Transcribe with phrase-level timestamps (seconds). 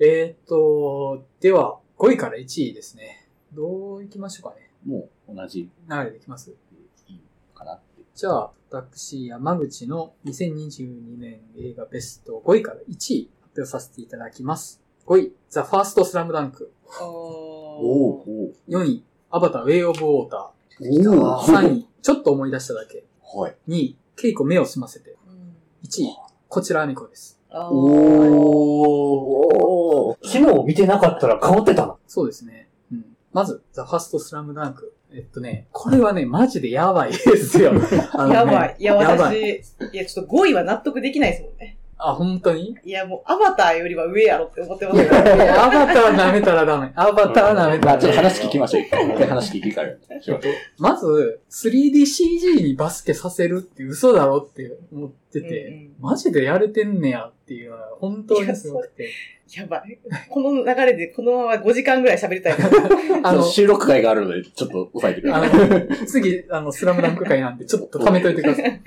[0.00, 3.28] えーっと、では、5位から1位ですね。
[3.52, 4.70] どう行きましょうかね。
[4.84, 6.50] もう同じ流れでいきます
[7.08, 7.20] いい
[7.54, 8.02] かなって。
[8.14, 14.82] じゃあ、私、山口の2022年映画ベスト5位から1位発表させていただきます。
[15.06, 16.72] 5位、ザ・ファースト・スラムダンク。
[17.00, 18.72] おおー。
[18.72, 20.50] 4位、アバター・ウェイ・オブ・ウォータ
[20.80, 21.52] おー。
[21.52, 23.04] 3位、ちょっと思い出しただけ。
[23.22, 23.56] はい。
[23.68, 25.16] 2位、ケイコ目を澄ませて。
[25.28, 26.16] うん1位、
[26.48, 27.40] こちらアミコです。
[27.50, 29.73] あーおー。
[30.22, 31.96] 昨日見てなかったら変わってたな。
[32.06, 32.68] そうですね。
[32.92, 33.04] うん。
[33.32, 34.94] まず、ザ・ファースト・スラムダンク。
[35.12, 37.72] えっとね、これはね、マジでやばいですよ。
[38.14, 38.76] あのねやばい。
[38.78, 39.62] いや、やば私、
[39.92, 41.78] いや、ちょっと5位は納得できないですもんね。
[41.96, 42.76] あ、本当に？
[42.84, 45.04] いや、もう、アバターよりは上やろって思ってますよ。
[45.04, 46.92] いやアバター舐めたらダメ。
[46.96, 48.82] アバター舐めたまあらちょっと話聞きましょう。
[48.82, 49.94] 一回一回話聞きから。
[50.78, 59.10] まず、3DCG にバスケさせるって嘘だろって思ってて、うんうんマジでやれてんねやっていうのは本当にすごくて。
[59.52, 59.98] やばい。
[60.30, 62.68] この流れでこのまま5時間ぐらい喋りたいな。
[63.28, 65.68] あの、収録会があるので、ちょっと抑えてくだあさい。
[65.68, 68.80] の、次、あの、スラムダンク会なんで、ちょっと貯めといてください。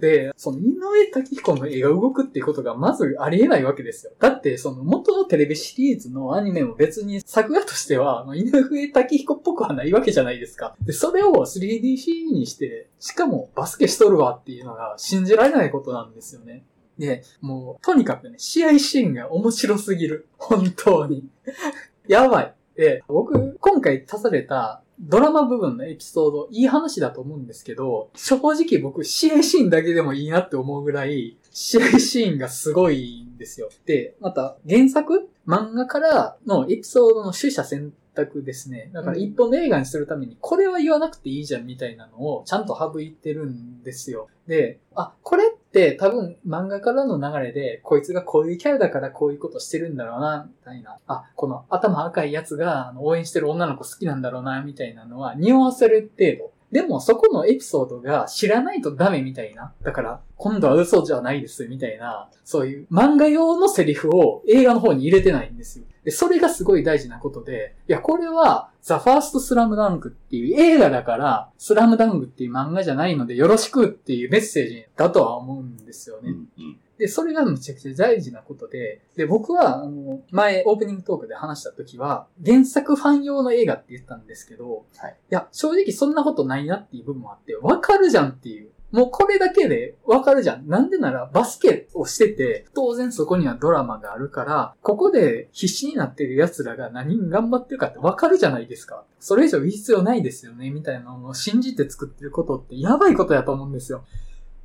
[0.00, 4.12] で、その、井上滝彦の絵が動くっていうことがまずありえないわけですよ。
[4.18, 10.76] だって、その、元のテレビシリーズのアニメも別に作画としては、あの井上滝彦っぽくはないわけじゃないですか。
[10.84, 16.64] で、それを 3DCG にして、しかもバスケしとるわっていうのが信じられないことなんですよね。
[16.98, 20.28] で、もう、とにかくね、試合シーンが面白すぎる。
[20.38, 21.28] 本当に。
[22.08, 22.54] やばい。
[22.76, 33.68] で、僕、今回足されたドラマ部分のエピソード、いい話だと思うんですけど、正直僕、試合シーンだけでもいいなって思うぐらい、試合シーンがすごいんですよ。
[33.86, 35.28] で、また、原作？
[35.46, 38.90] 漫画からのエピソードの取捨選択ですね。
[38.92, 44.28] だから一本の映画にするために、これは言わなくていいじゃんみたいなのをちゃんと省いてるんですよ。
[44.46, 50.98] で、あ、これって多分漫画からの流れで、こいつがこういうキャラだからこういうことしてるんだろうな、みたいな。
[51.06, 56.52] あ、この頭赤いやつが応援してる女の子好きなんだろうな、みたいなのは匂わせる程度。
[56.70, 59.72] でもそこのエピソードが知らないとダメみたいな。
[59.82, 65.84] だから、今度は嘘じゃないです、みたいな、そういう漫画用のセリフを映画の方に入れてないんですよ。
[66.04, 76.30] で、それがすごい大事なことで、いや、これは、ザ・ファースト・スラムダンクっていう映画だから、スラムダンクっていう漫画じゃないのでよろしくっていうメッセージだとは思うんですよね。
[76.30, 88.70] うんうんで、それがめちゃくちゃ大事なことで、で、僕は、あの、前、オープニングトークで話した時は、原作ファン用の映画って言ったんですけど、はいいや、正直そんなことないなっていう部分もあって、わかるじゃんっていう。
[88.94, 90.68] もうこれだけでわかるじゃん。
[90.68, 99.02] なんでならバスケをしてて、当然そこにはドラマがあるから、ここで必死になってる奴らが何に頑張ってるかってわかるじゃないですか。
[99.18, 104.04] それ以上必要ないですよね、みたいなのを信じて作ってることってやばいことやと思うんですよ。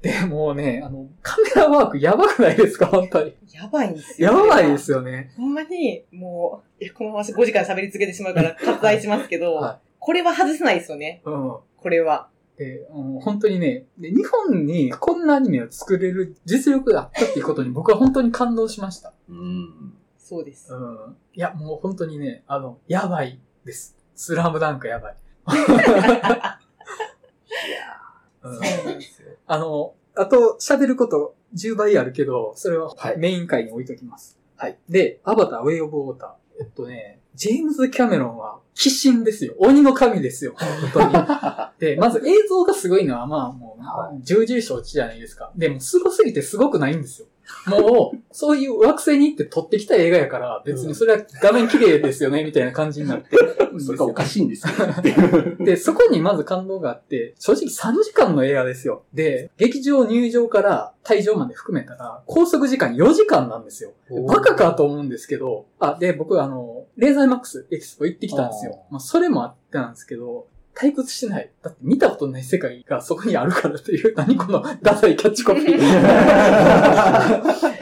[0.04, 2.86] で、もうね、あの、カメラワークやばくないですか？
[2.86, 3.36] 本当に。
[3.52, 4.32] やばいんですよ。
[4.32, 5.34] やばいですよね。
[5.38, 11.22] ほんまに、もう、いやこのまま5時間喋り続けてしまうから割愛しますけど、はこれは外せないですよね。
[11.26, 11.58] うん。
[11.78, 12.30] これは。
[12.60, 19.14] で、あの本当にねで、日本にこんなアニメを作れる実力があったっていうことに僕は本当に感動しました。
[19.30, 19.94] うん。
[20.18, 20.74] そうです。
[20.74, 21.16] うん。
[21.34, 23.96] いや、もう本当にね、あの、やばいです。
[24.14, 25.16] スラムダンクやばい。
[28.44, 29.30] うんそうなんですよ。
[29.48, 34.38] あの、あと、喋ること10倍あるけど、それははいメイン回に置いときます。
[34.58, 34.78] はい。
[34.90, 36.64] で、アバター、ウェイオブウォーター。
[36.64, 39.56] えっとね、ジェームズ・キャメロンは、鬼神ですよ。
[39.60, 40.56] 鬼の神ですよ。
[40.92, 41.26] 本当に。
[41.80, 45.54] で、まず映像がすごいのは、まあもはう、重々承知じゃないですか。
[45.56, 47.28] でも、すごすぎてすごくないんですよ。
[47.68, 53.30] もう、そういう惑星に行って撮ってきた映画やから、別にそれは画面綺麗ですよね、みたいな感じになって。
[53.80, 54.74] それがおかしいんですよ。
[55.60, 59.04] で、そこにまず感動があって、正直3時間の映画ですよ。
[59.14, 63.92] で、劇場入場から退場まで含めたら、拘束時間4時間なんですよ。
[64.28, 68.84] バカかと思うんですけど、あ、で、僕あの、レーザーマックスエキスポ行ってきたんですよ。
[68.90, 70.48] まあ、それもあってなんですけど、
[70.80, 71.52] 退屈してない。
[71.62, 75.66] だって見たことない世界がそこにあるからっていう、何このダサいキャッチコピー。
[75.78, 75.82] い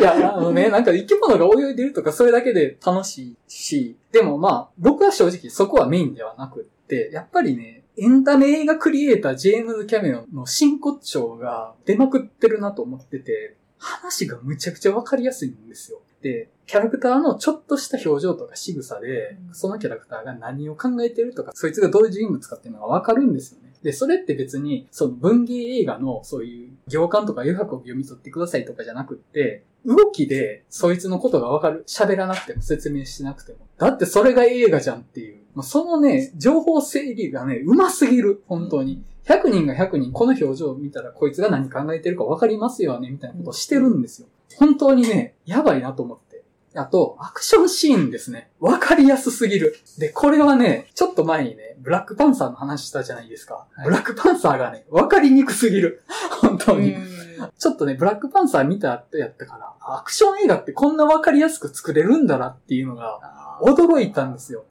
[0.02, 16.02] や、あのね、なんか生き物が泳いでるとかそれだけで楽しいし、でもまあ、僕は正直そこはメインではなくって、やっぱりね、エンタメ映画クリエイタージェームズ・キャメロンの真骨頂が出まくってるなと思ってて、話がむちゃくちゃわかりやすいんですよ。
[16.22, 23.74] で、キャラクターのちょっとした表情とか仕草で、そのキャラクターが何を考えてるとか、そいつがどういう人物かっていうのがわかるんですよね。
[23.84, 31.84] で、それって別に、その文芸映画のそういう行間とか余白を読み取ってくださいとかじゃなくって、動きでそいつのことがわかる。
[31.88, 33.60] 喋らなくても説明しなくても。
[33.78, 35.38] だってそれが映画じゃんっていう。
[35.56, 38.44] まあ、そのね、情報整理がね、上手すぎる。
[38.48, 39.04] 本当に。
[39.26, 44.28] 100人が100人この表情を見たらこいつが何考えてるかわかりますよね、みたいなことをしてるんですよ。
[44.56, 46.44] 本当にね、やばいなと思って。
[46.76, 48.52] あと、アクションシーンですね。
[48.60, 49.80] わかりやすすぎる。
[49.98, 53.68] で、これはね、ちょっと前にね、ブラックパンサーの話したじゃないですか。
[53.76, 56.04] はいブラックパンサーがね、わかりにくすぎる。
[56.42, 56.94] 本当に。
[56.94, 57.28] うん
[57.58, 64.66] ちょっとね、ブラックパンサー見た後やったから、アクション映画ってこんなわかりやすく作れるんだなっていうのが、驚いたんですよ。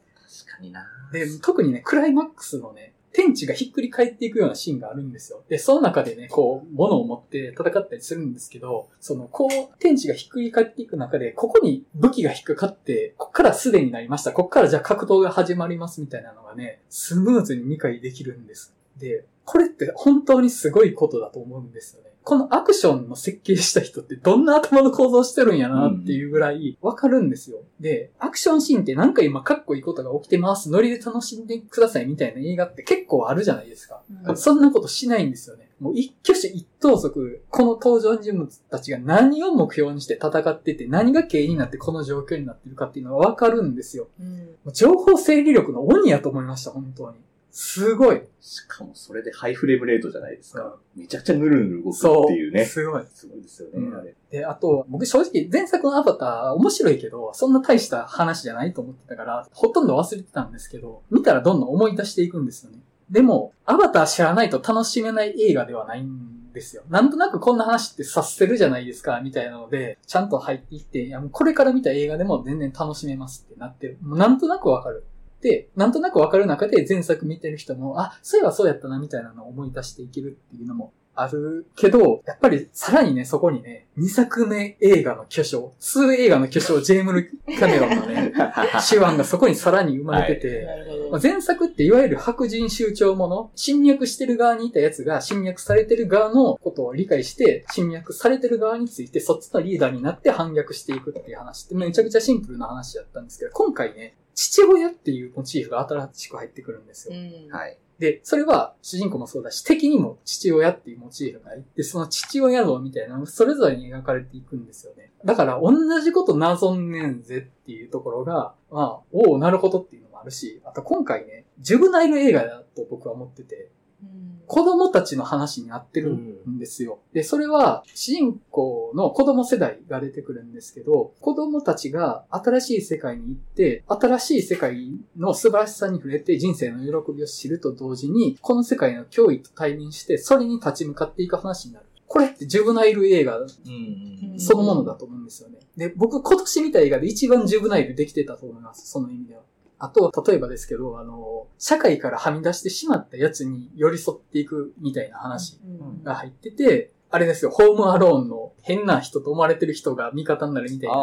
[0.44, 0.84] 確かにな。
[1.12, 5.42] で、特にね、クライマックスのね、天地がひっくり返っていくようなシーンがあるんですよ。
[5.48, 14.32] で、その中でね、こう、物を持って戦ったりするんですけど、その、こう、天地がひっくり返っていく中で、ここに武器が引っかかって、こっからすでになりました。
[14.32, 18.74] こっからじゃあ格闘が始まりますみたいなのがね、スムーズに理解できるんです。
[18.98, 22.10] で、これって本当にすごいことだと思うんですよね。
[22.26, 27.58] このアクションの設計した人ってどんな頭の構造してるんやなっていうぐらいわかるんですよ。
[27.78, 30.68] で、アクションシーンってなんか今かっこいいことが起きてます。
[30.68, 34.02] ノリで楽しんでくださいみたいな映画って結構あるじゃないですか。
[34.26, 35.70] うんそんなことしないんですよね。
[35.78, 44.08] もう一挙手一投足、この登場人物たちが何を目標にして戦ってて、何が原因になってこの状況になってるかっていうのがわかるんですよ。
[44.20, 47.18] うん情報整理力の鬼やと思いました、本当に。
[47.58, 48.20] すごい。
[48.38, 50.76] しかもそれでハイフレームレートじゃないですか。
[50.94, 52.24] めちゃくちゃヌルヌル動くそう。
[52.24, 52.66] っていうね。
[52.66, 53.04] すごい。
[53.10, 54.14] すごいですよね、うんあれ。
[54.30, 62.80] で、あと、僕正直前作のアバター面白いけど、そんな大した話じゃないと思ってたから、ほとんど忘れてたんですけど、見たらどんどん思い出していくんですよね。
[63.08, 66.82] でも、アバター知らないと楽しめない映画ではないんですよ。
[66.90, 73.96] なんとなくこんな話って察せるじゃないですか、みたいなので、ちゃんと入っていって、いやもうこれから見た映画でも全然楽しめますってなってる。
[74.02, 75.04] もうなんとなくわかる。
[75.46, 88.32] で、なんとなくわかる中で前作見てる人も、あ、そういえばそうやったな、みたいなのを思い出していけるっていうのもあるけど、やっぱりさらにね、そこにね、2作目映画の巨匠、2映画の巨匠、ジェームル・キャメロンのね、
[88.90, 91.10] 手腕がそこにさらに生まれてて、なるほど。
[91.12, 107.18] まあ前作っていわゆる白人酋長もの、侵略してる側にいたやつが侵略されてる側のことを理解して、侵略されてる側についてそっちのリーダーになって反逆していくっていう話ってめちゃくちゃシンプルな話だったんですけど、今回ね、父親っていうモチーフが新しく入ってくるんですよ。
[107.18, 107.78] うんはい。
[107.98, 115.12] で、それは主人公もそうだし、敵にも父親っていうモチーフがあって、その父親像みたいなのがそれぞれに描かれていくんですよね。
[115.24, 123.70] だから、同じこと謎んねんぜっていうところが、まあ、おお、なるほどっていうのもあるし、あと今回ね、ジュブナイル映画だと僕は思ってて、
[124.02, 127.00] うん子供たちの話になってるんですよ。
[127.12, 134.76] で、それは、主人公の子供世代が出てくるんですけど、子供たちが新しい世界に行って、新しい世界
[135.16, 141.86] の素晴らしさに触れて人生の喜びを知ると同時に、この世界の脅威と対面して、それに立ち向かっていく話になる。
[142.06, 145.58] これってジュブナイル映画うんそのものだと思うんですよね。
[145.76, 148.90] で、僕今年見た映画で一番ジュブナイルできてたと思います。
[148.90, 149.42] その意味では。
[149.78, 160.96] あと、例えばですけど、あの、社会からはみ出してしまったやつに寄り添っていくみたいな話うんが入ってて、あれですよ、ホームアローンの変な人と思われてる人が味方になるみたいな。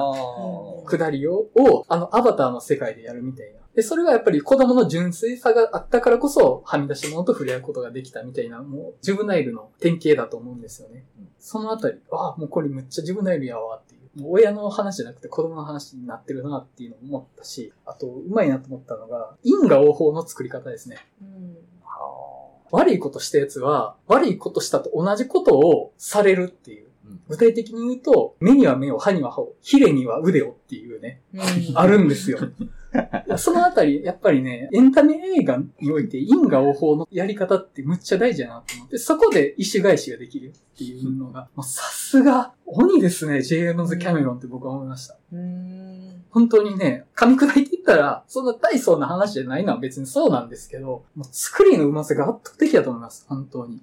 [0.86, 3.60] くだりを、をあの、アバターの世界でやるみたいな。
[3.76, 11.30] で、それはやっぱり子供の純粋さがあったからこそ、はみ出し物と触れ合うことができたみたいな、もう、ジュブナイルの典型だと思うんですよねうん。
[11.40, 14.03] そのあたり、ああ、もうこれめっちゃジュブナイルやわっていう。
[14.16, 20.98] もう親の話じゃなくて子供の話になってるなっていうのを思ったし、あと、うまいなと思ったのが、因果応報の作り方ですね。
[21.22, 21.58] うん
[22.72, 26.88] 悪いことしたやつは、悪いことしたと同じことをされるっていう。
[27.06, 31.22] うん具体的に言うと、目には目を、歯には歯を、ヒレには腕をっていうね、
[31.76, 32.40] あるんですよ。
[33.38, 45.18] そのあたり、やっぱりね、エンタメ映画において因果応報のやり方ってむっちゃ大事だなと思って、そこで意種返しができるっていうのが、もうさすが、鬼ですね、ジェームズ・キャメロンって僕は思いました。
[45.32, 53.82] うん本当にね、噛み砕いていったら、そんな大層な話じゃないのは別にそうなんですけど、もう作りのうまさが圧倒的だと思います、本当に。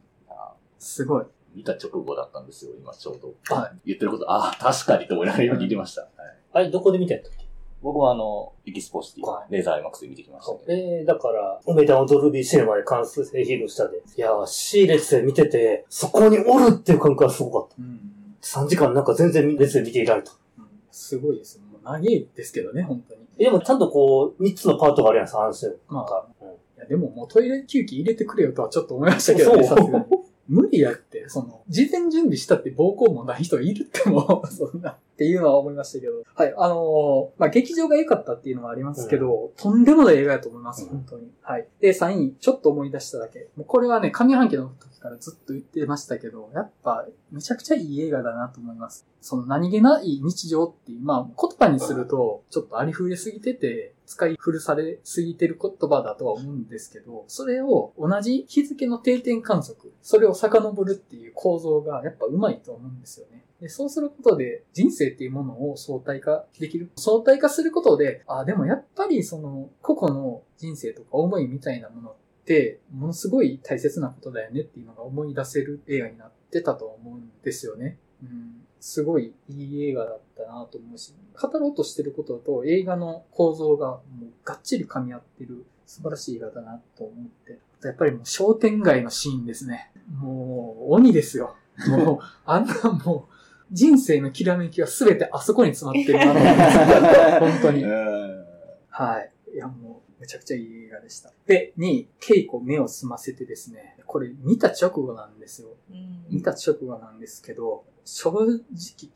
[0.78, 1.25] すごい。
[1.54, 3.34] 見た直後だったんですよ、今ちょうど。
[3.54, 6.02] は言ってること、ああ、確かにと思いながら今聞いてました。
[6.02, 6.11] はい
[6.52, 7.39] あれ、どこで見たんやったっけ？
[7.82, 10.58] 僕はあの、エキスポシティは、レーザーアイマックスで見てきましたね。
[10.68, 13.99] えー、だから、梅田のドルビーシネマで完成披露したで。
[13.99, 18.00] いやー、C 列で見てて、そこにおるっていう感覚がすごかっうん。
[18.40, 18.60] た。
[18.60, 20.32] 3時間なんか全然列で見ていられた。
[20.58, 21.60] うんすごいです。
[21.72, 23.20] もう長いですけどね、本当に。
[23.38, 25.72] えでもちゃんとこう、3つのパートがあるやん、3種。
[25.88, 30.04] まあか、うんいや、でももうトイレ休憩入れてくれよとはちょっと思いましたけどね、さすがに。
[30.49, 36.22] 無理やって、その、事前準備したって暴行もない人いるっても、そんな、っていうのは思いましたけど。
[36.34, 41.30] はい、あのーまあ、劇場が良かったっていうのはありますけど、とんでもない映画だと思います、うん本当に。
[41.42, 41.68] はい。
[41.78, 43.50] で、3位、ちょっと思い出しただけ。
[43.54, 49.06] もうこれはね、上半期の時からずっと言ってましたけど、やっぱ、めちゃくちゃいい映画だなと思います。
[49.20, 63.44] その何気ない日常っていう、まあ、言葉にすると、ちょっとありふれすぎてて、使い古されすぎてる言葉だとは思うんですけど、それを同じ日付の定点観測、それを遡るっていう構造がやっぱうまいと思うんですよね。
[63.60, 66.90] でそうすることで人生っていうものを相対化できる？
[66.96, 72.14] 相対化することで、あ、でもやっぱりその個々の人生とか思いみたいなものっ
[72.44, 77.98] て、ものすごい大切なことだよねっていうのが思い出せる映画になってたと思うんですよね。
[78.22, 78.64] うん。
[78.80, 87.58] すごいいい映画だったなと思うし、語ろうとしてることと映画の構造がもうがっちり噛み合ってる素晴らしい映画だなと思って。
[87.84, 89.92] やっぱりもう商店街のシーンですね。
[90.18, 91.56] もう鬼ですよ。
[91.88, 92.74] もう、あんな
[93.04, 93.34] もう、
[93.72, 97.40] 人生のきらめきは全てあそこに詰まってるなと思います。
[97.40, 97.84] 本当に。
[97.84, 98.44] うん
[98.90, 99.30] はい。
[99.54, 101.32] いや、もう、めちゃくちゃいい映画でした。
[101.46, 105.68] で、2位、稽古目を澄ませてですね、これ見た直後なんですよ。
[105.90, 108.60] うん見た直後なんですけど、正直、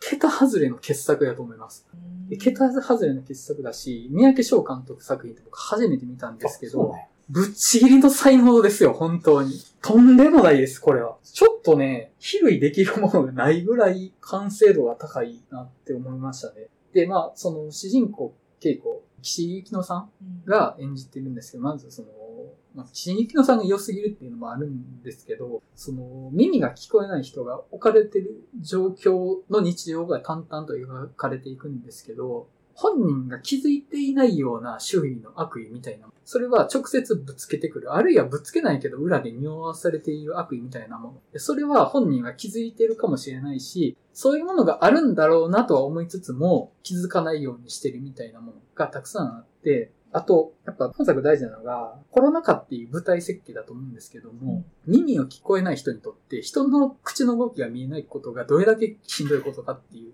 [0.00, 1.86] 桁外れの傑作だと思います。
[2.28, 7.08] で桁外れの傑作だし、三宅翔監督作品って僕初めて見たんですけど、そうね。
[7.28, 9.52] ぶっちぎりの才能ですよ、本当に。
[9.80, 11.16] とんでもないです、これは。
[11.22, 16.68] ちょっとね、比類できるものがないぐらい完成度が高いなって思いましたね。
[16.92, 20.10] で、まあ、その主人公、稽古、岸井ゆきのさん
[20.44, 22.08] が演じてるんですけど、まずその、
[22.74, 37.94] まあ、岸井ゆきのさんが良すぎるっていうのもあるんですけど、その、耳が聞こえない人が置かれてる状況の日常が淡々と描かれていくんですけど、本人が気づいていないような周囲の悪意みたいな、それは直接ぶつけてくる。
[37.94, 41.14] あるいはぶつけないけど裏で匂わされている悪意みたいなもの。
[41.32, 60.12] でそれは本人が気づいてるかもしれないし、そういうものがあるんだろうなとは思いつつも気づかないようにしてるみたいなものがたくさんあって、あと、やっぱ本作大事なのが、コロナ禍っていう舞台設計だと思うんですけども、耳を聞こえない人にとって人の口の動きが見えないことがどれだけしんどいことかっていう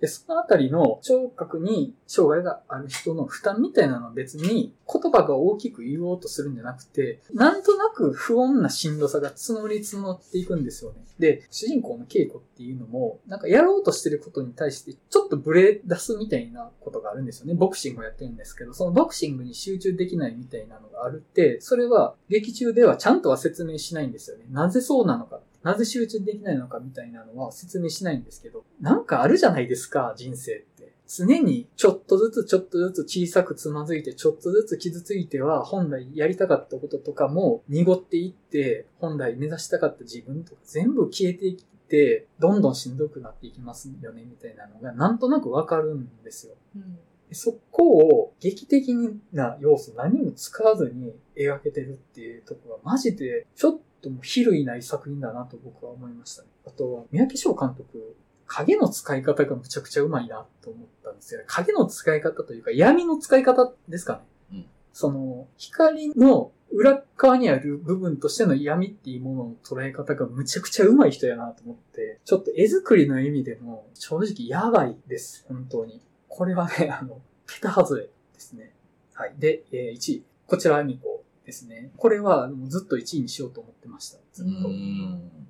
[0.00, 10.98] で、そのあたりの聴覚に障害がある人の負担みたいなのは別に言葉が大きく言おうとするんじゃなくて、なんとなく不穏なしんどさが募り募っていくんですよね。
[11.18, 17.54] で、主人公の稽古っていうのも、なんかやろうとしてることに対してちょっとブレ出すみたいなことがあるんですよね。
[17.54, 24.44] ボクシングをやってるんですけど、そのボクシングに集中できないみたいなのがあるって、それは劇中ではちゃんとは説明しないんですよね。
[24.50, 25.40] なぜそうなのか。
[25.68, 30.94] なぜ集中できないのかみたいなのは説明しないんですけど、なんかあるじゃないですか、人生って。
[31.06, 46.54] 常にちょっとずつちょっとずつ小さくつまずいて、ちょっとずつ傷ついては、本来やりたかったこととかも濁っていって、本来目指したかった自分とか全部消えていって、どんどんしんどくなっていきますよね、みたいなのがなんとなくわかるんですよ。
[46.74, 46.80] で
[47.34, 48.94] そこを劇的
[49.32, 56.48] な要素何も使わずに描けてるっていうところはマジでちょっともう比類ない作品だなと僕は思いましたね。
[56.66, 58.16] あと、三宅翔監督、
[58.46, 61.46] 影の使い方がむちゃくちゃうまいなと思ったんですよね。
[61.48, 64.20] 影の使い方というか闇の使い方ですかね。
[64.52, 75.44] うんその、光の裏側にある部分としての闇っていうものの捉え方がむちゃくちゃうまい人やなと思って、ちょっと絵作りの意味でも正直やばいです。
[75.48, 76.00] 本当に。
[76.28, 78.74] これはね、 あの、桁外れですね。
[79.14, 79.34] はい。
[79.38, 80.24] で、えー1位。
[80.46, 81.90] こちら、アミコですね。
[81.96, 84.18] これはもうずっと1位にしようと思ってました。
[84.32, 84.68] ずっと。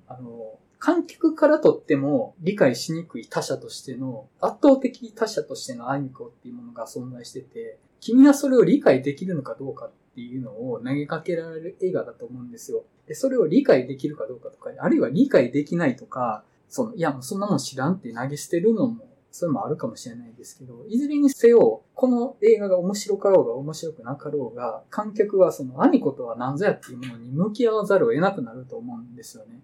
[0.07, 12.85] あの、観客からとっても理解しにくい他者としての、圧倒的他者としてのアミコっていうものが存在してて、君はそれを理解できるのかどうかっていうのを投げかけられる映画だと思うんですよ。
[13.07, 29.61] で、それを理解できるかどうかとか、あるいは理解できないとか、その、いやもうそんなもん知らんって投げ捨てるのも、それもあるかもしれないですけど、いずれにせよ、この映画が面白かろうが面白くなかろうが、観客はそのアミコとは何ぞやっていうものに向き合わざるを得なくなると思うんですよね。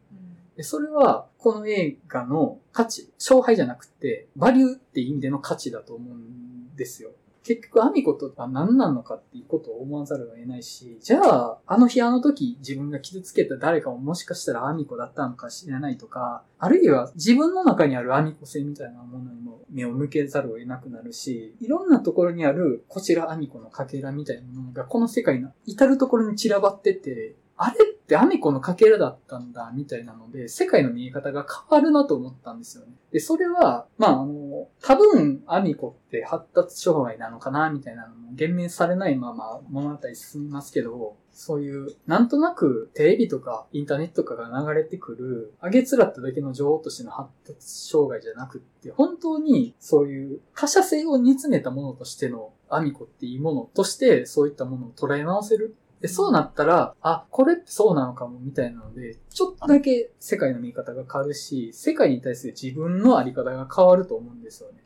[0.55, 7.11] で、それは、この映画の価値、勝敗じゃなくて、バリューって意味での価値だと思うんですよ。
[7.45, 32.91] 結局、アミコとは何なのかっていうことを思わざるを得ないし、じゃあ、あの日あの時自分が傷つけた誰かももしかしたらアミコだったのかしれないとか、あるいは自分の中にあるアミコ性みたいなものにも目を向けざるを得なくなるし、いろんなところにあるこちらアミコのかけらみたいなものがこの世界の至るところに散らばってて、あれってアミコのかけらだったんだ、みたいなので、世界の見え方が変わるなと思ったんですよね。
[33.11, 34.44] で、それは、まあ、あの、
[34.81, 64.83] 多分、アミコって発達障害なのかな、みたいなのも言明されないまま物語進みますけど、そういう、なんとなくテレビとかインターネットとかが流れてくる、あげつらっただけの女王としての発達障害じゃなくって、本当にそういう他者性を煮詰めたものとしてのアミコっていうものとして、そういったものを捉え直せるで、そうなったら、あ、これってそうなのかも、みたいなので、ちょっとだけ世界の見方が変わるし、世界に対する自分のあり方が変わると思うんですよね。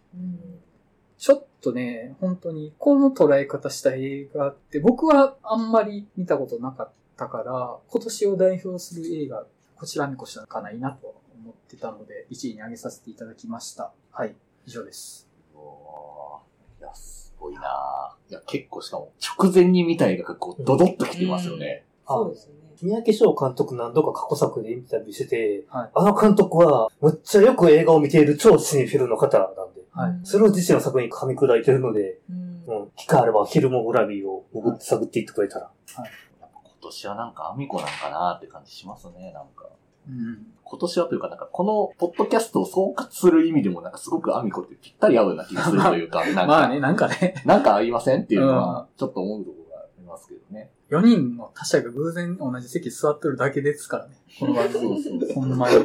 [1.17, 9.45] ちょっとね、本当に、この捉え方した映画って、僕はあんまり見たことなかったから、今年を代表する映画、
[9.75, 13.91] こちらにこしたかないなとは思ってたので、1位に上げさせていただきました。
[14.11, 14.33] はい。
[14.65, 15.27] 以上です。
[15.53, 21.86] おーいや、すごいなぁいや、結構しかも、直前に見た映画がこう、ドドッと来てますよね。
[22.08, 22.60] そうですよね。
[22.81, 30.19] 三宅翔監督何度か過去作でインタビューしてて、はいあの監督は、むっちゃよく映画を見ている超シネフィルの方なんで、はい。
[30.24, 35.72] それを自身の作品に噛み砕いてるので、うんうん、機会あればフィルモグラフィーを潜って探っていってくれたら。
[35.98, 39.67] やっぱ今年はなんかアミコなんかなって感じしますね、なんか。
[40.09, 40.47] うん。
[40.63, 50.71] 今年はというか、なんかこのポッドキャストを総括する意味でもなんかすごくアミコってぴったり合うような気がするというか、 なんか、まあね、なんかね、なんか合いませんっていうのは、ちょっと思うところがありますけどね。
[50.89, 54.15] 4人の他者が偶然同じ席座ってるだけですからね。
[54.39, 55.03] この番組。
[55.03, 55.75] そうそうほんまに。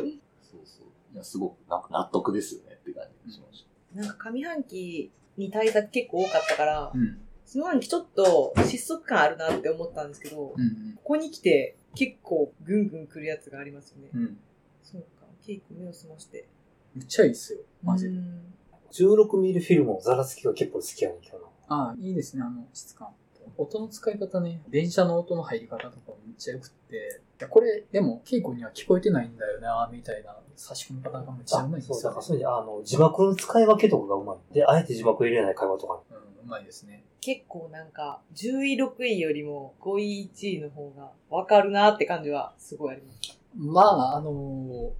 [0.42, 0.86] そうそう。
[1.14, 7.18] いや、すごくなんか納得ですよねって感じがしましなんか上半期に対策結構多かったからう、ん。
[7.46, 10.98] 下半期ちょっと失速感あるなって思ったんですけど、こうん。
[11.04, 14.10] こに来て結構ぐんぐん来るやつがありますよね。
[14.14, 14.38] うん。
[14.82, 16.46] そうか、ケイ君目を澄まして。
[16.94, 17.60] めっちゃいいっすよ。
[17.82, 18.10] マジで。
[18.10, 18.54] うん
[18.94, 21.44] 16ミリフィルムのザラつきが結構好きやねんけどな。
[21.66, 23.08] ああ、いいですね、あの質感。
[23.56, 26.98] 音の使い方ね、電車の音の入り方とかめっちゃ良くって、い
[27.42, 34.54] やこれ、でも、稽古には聞こえてないんだよな、みたいな差し込み方がめっちゃうまいんでそう、すよ、だからそういう意味で、あの、字幕の使い分けとかがうまい。
[34.54, 36.00] で、あえて字幕入れない会話とかね。
[36.10, 37.04] うん、うまいですね。
[37.20, 43.38] 結構なんか、10位、6位よりも5位、1位の方がわかるなって感じはすごいあります。
[43.56, 44.90] まあ、あのー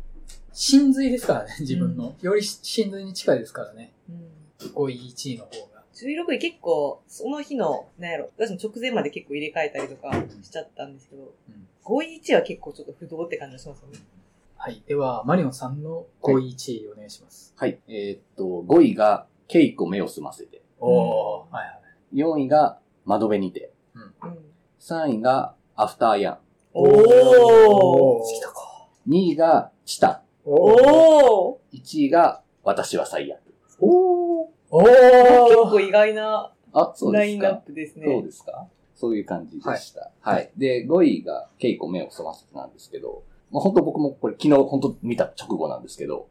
[0.57, 2.15] 真髄ですからね、自分の。
[2.23, 3.93] より真髄に近いですからね。
[4.09, 4.31] うん
[4.73, 5.83] 5位、1位の方が。
[5.95, 13.99] 10位、6位結構、その日の、なんやろ、私も直前まで結構入れ替えたりとかしちゃったんですけど、うん5位、1位は結構ちょっと不動って感じがしますよね。
[14.57, 14.83] はい。
[14.87, 17.53] では、マリオンさんの5位、1位お願いします。
[17.59, 17.67] た。
[17.67, 17.79] はい。
[17.89, 20.63] えーっと、5位が、ケイコ目を澄ませて。
[20.87, 21.71] おー、はいは
[22.37, 22.41] い。
[22.41, 23.73] 4位が、窓辺にて。
[23.95, 24.15] うん。
[24.81, 26.39] 3位が、アフターヤン。
[26.75, 28.89] おー好きたか。
[29.09, 30.23] 2位が、チタ。
[30.45, 33.41] おー1位が、私は最悪。
[33.81, 34.49] おー。
[34.71, 37.63] お結ー構意外なあ、そうラインナッですか。
[37.67, 38.07] プですね。
[38.07, 40.11] そうですかそういう感じでした。
[40.21, 40.51] はい。
[40.57, 46.29] で、5位が、ケイコ目を澄ませてなんですけど、まあ、本当僕もこれ昨日本当見た直後なんですけど、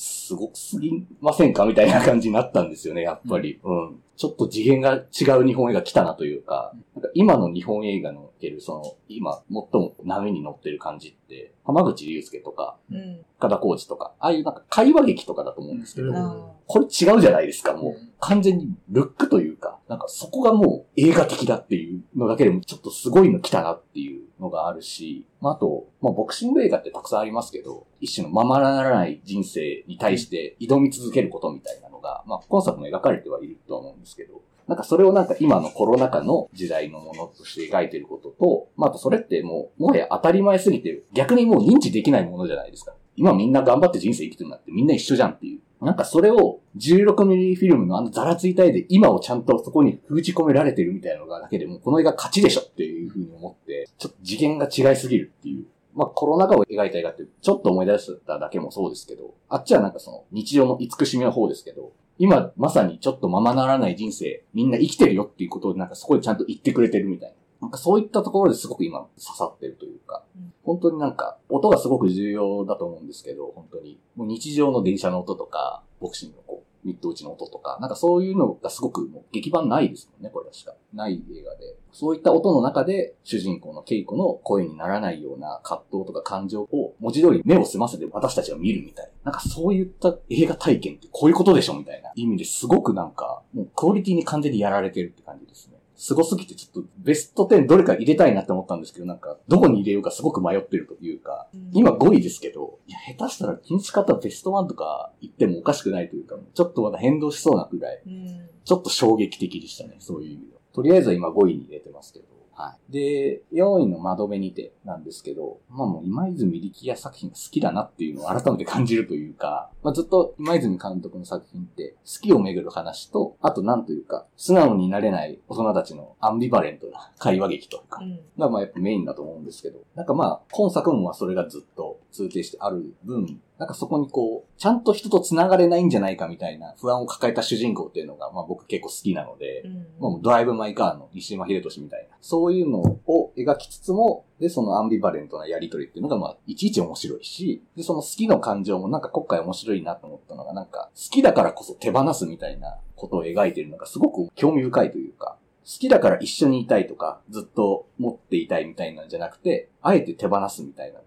[0.00, 1.66] すごくすぎませんか？
[1.66, 3.60] みたいな感じになったんですよね、やっぱり。
[3.62, 4.02] うん。
[4.20, 13.24] ちょっと次元が違う日本映画来たなというか、なんか今の日本映画のおける、その、今、最も波に乗ってる感じって、浜口竜介とか、うん。
[13.38, 17.92] 深田浩二とか、ああいうなんか会話劇とかだと思うんですけど、うんあこれ違うじゃないですか、もう。
[17.92, 42.94] うん完全にルックというか、なんかそこがもう映画的だっていうのだけでもちょっとすごいの来たなっていうのがあるし、まあ、あと、まあ、ボクシング映画ってたくさんありますけど、一種のままならない人生に対して挑み続けることみたいなが、まあ、今作も描かれてはいると思うんですけど、なんかそれをなんか今のコロナ禍の時代のものとして描いてることと、まあ、あとそれってもう、もはや当たり前すぎて、逆にもう認知できないものじゃないですか。
[43.16, 45.60] 今みんな頑張って人生生きてるんだってみんな一緒じゃんっていう。
[45.84, 55.64] なんかそれを 16mm フィルムのあのザラついた絵で今をちゃんとそこに封じ込められてるみたいなのがだけでもこの映画勝ちでしょっていうふうに思って、ちょっと次元が違いすぎるっていう。
[55.94, 67.34] まあコロナ禍を描いた映画ってちょっと思い出しただけもそうですけど、あっちはなんかその日常の慈しみの方ですけど、今まさにちょっとままならない人生、みんな生きてるよっていうことをなんかそこでちゃんと言ってくれてるみたいな。
[67.62, 73.98] なんかそういったところですごく今刺さってるというか、うん本当になんか音がすごく重要だと思うんですけど、本当に。
[74.14, 80.74] もう日常の電車の音とか、ボクシングのこう、ミッド打ちの音とか、なんかそういうのがすごくもう劇版ないですもんね、これ確か。
[80.92, 81.76] ない映画で。
[81.92, 89.32] そういった音の中で、主人公のケイコの声にならないような葛藤とか感情を文字通り目を澄ませて私たちは見るみたいな。
[89.32, 95.69] なんかそういった映画体験ってこういうことでしょみたいな意味ですごくなんか、もうクオリティに完全にやられてるって感じです
[96.00, 96.04] ね。
[96.04, 108.48] すごすぎてちょっとベスト10どれか入れたいなって思ったんですけど、なんかどこに入れようかすごく迷ってるというか、うん今5位ですけど、いや、下手したら禁止方ベスト1とか言ってもおかしくないというか、ちょっとまだ変動しそうなくらい、うん。
[108.64, 110.60] ちょっと衝撃的でしたね、そういう意味では。
[110.72, 112.26] とりあえずは今5位に入れてますけど。
[112.60, 112.92] はい。
[112.92, 128.20] で、4位の窓辺にてなんですけど、まあもう今泉力也作品が好きだなっていうのを改めて感じるというか、まあずっと今泉監督の作品って好きをめぐる話と、あとなんというか、素直になれない大人たちのアンビバレントな会話劇というか、うん。
[128.38, 139.64] がまあやっぱメインだと思うんですけど、なんかまあ今作もまあそれがずっと通底してある分、なんかそこにこう、ちゃんと人と繋がれないんじゃないかみたいな不安を抱えた主人公っていうのがまあ僕結構好きなので、
[139.98, 161.00] もうドライブ・マイ・カーの西島秀俊みたいな、そういうのを描きつつも、で、そのアンビバレントなやりとりっていうのがまあいちいち面白いし、で、その好きの感情もなんか今回面白いなと思ったのがなんか好きだからこそ手放すみたいなことを描いてるのがすごく興味深いというか、好きだから一緒にいたいとか、ずっと持っていたいみたいなんじゃなくて、あえて手放すみたいな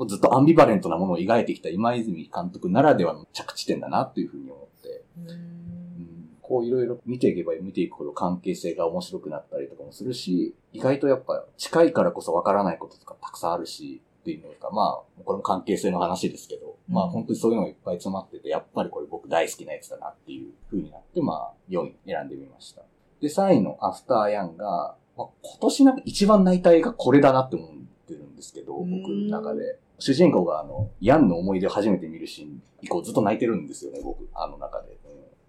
[0.00, 5.50] もうずっとアンビバレントなものを描いてきた今泉監督ならではの着地点だなっていうふうに思って、うんうん
[6.40, 22.82] こういろいろ見ていけば見ていくほど関係性が面白くなったりとかもするし、意外とやっぱ近いからこそわからないこととかたくさんあるし、っていうのが、まあ、これも関係性の話ですけど、まあ本当にそういうのがいっぱい詰まってて、やっぱりこれ僕大好きなやつだなっていう風になって、まあ4位選んでみました。
[23.20, 27.68] で、3位のアフターヤンが、まあ、今年なんか一番泣いた映画これだなって思っ
[28.08, 29.78] てるんですけど、僕の中で。
[30.00, 35.00] 主人公があの、ヤンの思い出を初めて見るシーン以降ずっと泣いてるんですよね、僕、あの中で。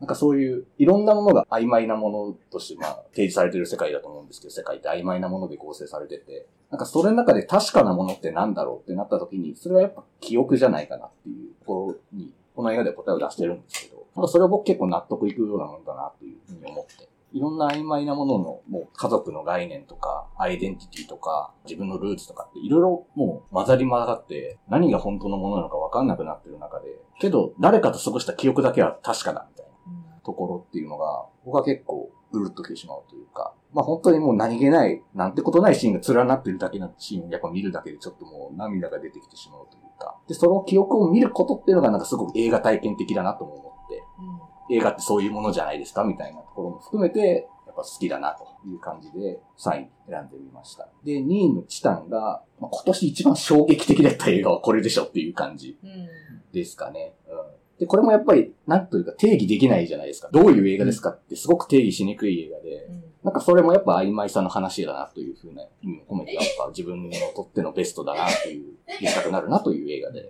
[0.02, 17.11] なんかそういう、いろんなものが曖昧なものとして、まあ、提示されてる世界だと思うんですけど、世界って曖昧なもので構成されてて、なんかそれの中で確かなものってなんだろうってなった時に、それはやっぱ記憶じゃないかなっていうところに、この映画では答えを出してるんですけど、なんかそれは僕結構納得いくようなものだなっていうふうに思って。
[17.34, 26.88] いろんな曖昧なものの、もう家族の概念とか、アイデンティティとか、自分のルーツとかっていろいろもう混ざり混ざって、何が本当のものなのか分かんなくなってる中で、
[27.20, 29.72] けど誰かと過ごした記憶だけは確かだみたいな。
[30.24, 44.04] ところっていうのが、僕は結構うるっときてしまうというか、まあ本当にもう何気ない、なんてことないシーンが連なってるだけのシーンをやっぱ見るだけでちょっともう涙が出てきてしまうというか、で、その記憶を見ることっていうのがなんかすごく映画体験的だなとも思って、
[44.72, 50.88] 映画ってそういうものじゃないですかみたいなところも含めて、やっぱ好きだなという感じで3位に選んでみました。
[51.04, 56.08] で、2位のチタンが、まあ、今年一番衝撃的だった映画はこれでしょっていう感じうん。
[56.52, 57.14] ですかね。
[57.28, 57.36] うん。
[57.80, 60.30] で、これもやっぱり、なんというか定義できないじゃないですか。
[60.32, 62.90] どういう映画ですかってすごく定義しにくい映画で、
[63.24, 70.30] なんかそれもやっぱ曖昧さの話だなというふうな意味を込めて、やっぱ自分のとってのベストだなという、言いたくなるなという映画で、うん、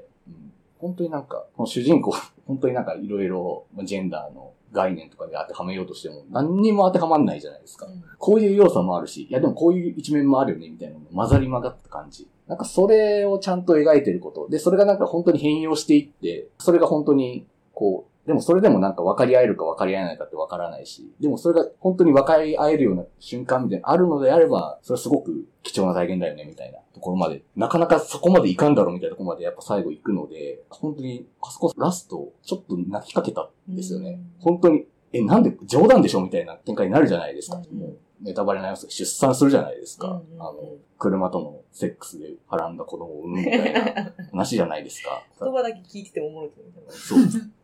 [0.81, 2.11] 本当になんか、この主人公、
[2.47, 7.87] 本当になんかいろいろジェンダーの概念とかで当てはめようとしても何にも当てはまんないじゃないですか。
[8.17, 12.27] こういう要素もあるし、いやでもこういう一面もあるよね、みたいなの混ざり混ざった感じ。
[12.47, 14.49] なんかそれをちゃんと描いてること。
[14.49, 34.19] で、それがなんか本当に変容していって、それが本当に、こう、でもそれでもなんか分かり合えるか分かり合えないかって分からないし、でもそれが本当に分かり合えるような瞬間みたいなのあるのであれば、それはすごく貴重な体験だよね、みたいなところまで、なかなかそこまでいかんだろうみたいなところまでやっぱ最後行くので、本当に、あそこラスト、ちょっと泣きかけたんですよね。
[34.39, 37.57] 本当に、え、なんで冗談でしょみたいな展開になるじゃないですか。
[37.57, 40.07] うんもうネタバレになりま出産するじゃないですか。
[40.07, 40.53] うんうんうんあの、
[40.99, 45.23] 車とのセックスではらんだ子供を産むみたいな話じゃないですか。
[45.41, 47.19] 言葉だけ聞いててもおもろいと思うそう。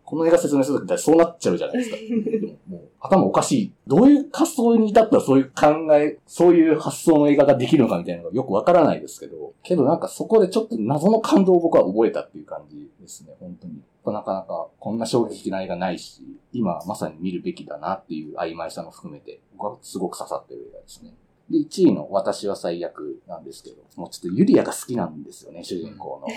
[0.08, 1.98] この映画説明するときってそうなっちゃうじゃないですか。
[1.98, 3.74] で ももう頭おかしい。
[3.86, 13.82] どういう発想に至ったらそういう考え、そういう発想の映画ができるのかみたいなのがよくわからないですけど、けどなんかそこでちょっと謎の感動を僕は覚えたっていう感じですね、本当に。
[14.06, 21.14] なかなかこんな衝撃的な映画ないし、今まさに見るべきだなっていう曖昧さも含めて、僕はすごく刺さってる映画ですね。
[21.50, 26.28] で、1位の私は最悪なんですけど、もうちょっとユリアが好きなんですよね、主人公の。
[26.28, 26.34] 好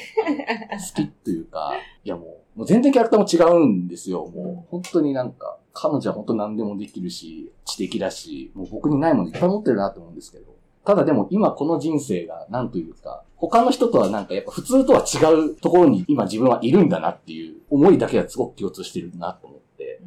[0.94, 1.72] きというか、
[2.04, 4.26] いやもう、もう全然キャラクターも違うんですよ。
[4.26, 20.00] もう本当になんか、彼女は本当何でもできるし、知的だし、もう僕にないものいっぱい持ってるなと思うんですけど、ただでも今この人生がなんというか、他の人とはなんかやっぱ普通とは違うところに今自分はいるんだなっていう思いだけはすごく共通してるなと思って、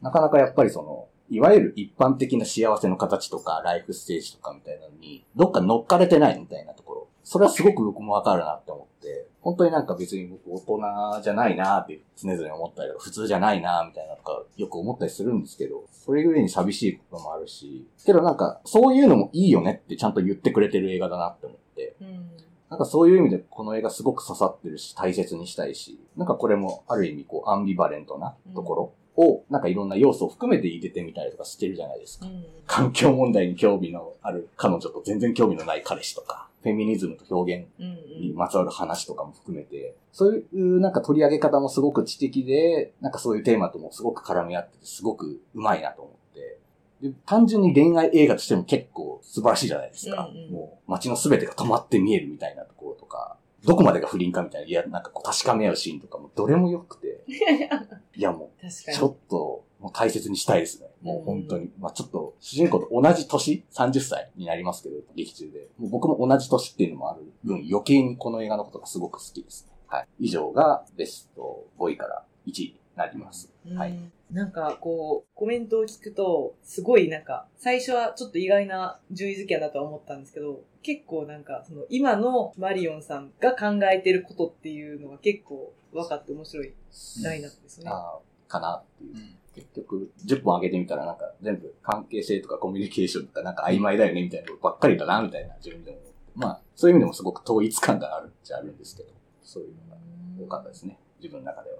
[0.00, 7.08] なかなかやっぱりその、いわゆる一般的な幸せの形とか、ライフステージとかみたいなのに、どっか乗っかれてないみたいなところ。
[7.24, 10.78] それはすごく僕もわかるなって思って、本当になんか別に僕大
[11.16, 22.30] 人じゃないなって常々思ったりとか、普通じゃないなみたいなとかよく思ったりするんですけど、それゆえに寂しいこともあるし、けどなんかそういうのもいいよねってちゃんと言ってくれてる映画だなって思って、うん。
[22.70, 32.26] なんかそういう意味でこの映画すごく刺さってるし、大切にしたいし、なんかこれもある意味こうアンビバレントなところを、なんかいろんな要素を含めて入れてみたりとかしてるじゃないですか。
[32.26, 32.44] うん。
[32.66, 38.20] 環境問題に興味のある彼女と全然興味のない彼氏とか、フェミニズムと表現うん。
[38.20, 46.58] にまつわる話とかも含めて、そういうなんか取り上げ方もすごく知的で、なんかそういうテーマともすごく絡み合ってて、すごくうまいなと思って。
[47.02, 50.30] で単純に恋愛映画としても結構素晴らしいじゃないですか。
[50.32, 53.33] うんうんもう街の全てが止まって見えるみたいなところとか、
[53.64, 57.24] どこまでが不倫かみたいな、いや、なんかこう確かめ合うシーンとかもどれも良くて、
[58.14, 58.96] いやもう確かに。
[58.96, 60.88] ちょっと、もう大切にしたいですね。
[61.02, 61.70] もう本当に。
[61.78, 65.68] まあちょっと、主人公と同じ年 ?30 歳になりますけど、劇中で。
[65.78, 69.72] もう僕も同じ年っていうのもある分、余計にこの映画のことがすごく好きですね。
[69.86, 70.08] はい。
[70.20, 73.52] 以上がベスト5位から1位になります。
[73.74, 86.74] はいうんなんかこう、コメントを聞くと、すごいなんか、最初はちょっと意外な順位付けだとは思ったんですけど、結構なんか、その今のマリオンさんが考えてることっていうのが結構分かって面白い
[87.22, 87.90] ラインナップですね。
[87.90, 89.14] あーかなっていう。
[89.54, 95.98] 結局、10本上げてみたらなんか全部関係性とかコミュニケーションとかなんか曖昧だよねみたいなことばっかりだなみたいな自分でも。
[96.34, 99.10] まあ、そういう意味でもすごく統一感があるっちゃあるんですけど。
[99.44, 100.98] そういうのが多かったですね。
[101.20, 101.76] 自分の中では。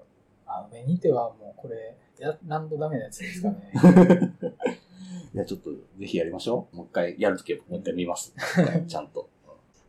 [0.47, 3.71] あ、ベニテはもうこれ、や、なんとダメなやつですかね。
[5.33, 6.75] いや、ちょっとぜひやりましょう。
[6.75, 8.33] もう一回やるときはもう一回見ます。
[8.87, 9.29] ちゃんと。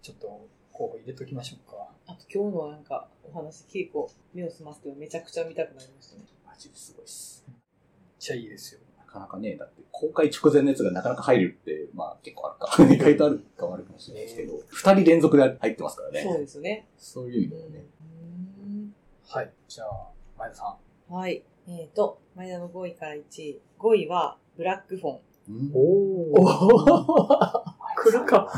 [0.02, 1.88] ちょっと候補入れときましょうか。
[2.06, 6.22] あと今日のなんかお話結構目を澄ませてめちゃくちゃ見たくなりましたね。
[6.44, 7.44] マジですごいっす。
[7.48, 7.56] めっ
[8.18, 8.80] ちゃいいですよ。
[8.98, 12.82] なかなかね、だって公開直前のやつがなかなか入るって、まあ結構あるか。
[12.94, 16.22] 意外とあるかもあるかもしれないですけど、二人連続で入ってますからね。
[16.22, 16.86] そうですよね。
[16.96, 17.84] そういう意うん味でね。
[19.24, 19.52] はい。
[19.68, 20.76] じゃあ、前田さ
[21.10, 21.14] ん。
[21.14, 21.42] はい。
[21.68, 23.60] えっ、と、前田の5位から1位。
[23.78, 25.20] 5位はブラックフォン。
[25.48, 27.62] うんおおー。
[27.96, 28.52] 来るか。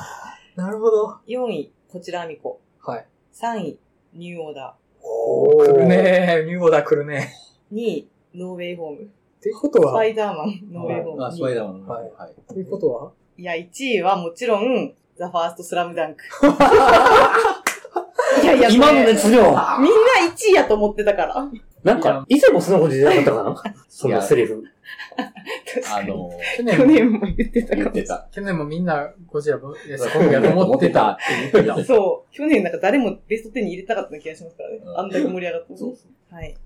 [0.57, 1.19] なるほど。
[1.27, 2.61] 4位、こちらあみこ。
[2.81, 3.07] はい。
[3.35, 3.79] 3位、
[4.15, 7.33] ニューオーダおー、来るねニューオーダー来るね。
[7.73, 7.77] ー。
[7.77, 9.03] 2位、ノーウェイホーム。
[9.03, 9.07] っ
[9.41, 11.25] てことは、スパイダーマン、ノーウェイホーム。
[11.25, 11.89] あ、スパイダーマンの。
[11.89, 12.35] はいはい。
[12.49, 13.13] ということは？
[13.37, 16.25] いや、1位はもちろん、ザ・ファースト・スラムダンク。
[18.49, 19.57] いやいや、今の熱量みんな
[20.33, 21.49] 1位やと思ってたから。
[21.85, 23.75] なんか、以前もそんなこと言ってなかったかな？
[23.89, 24.65] そのセリフ。
[25.93, 28.29] あの、去年去年も言ってたかも言ってた。
[28.33, 31.11] 去年もみんなゴジラボいやスコングやと思ってた。
[31.13, 31.85] って言ってた。
[31.85, 32.35] そう。
[32.35, 34.81] 去年なんか誰もベスト10に入れたかった気がしますからね。
[34.85, 35.67] うんあんだけ盛り上がっ
[36.31, 36.57] たはい。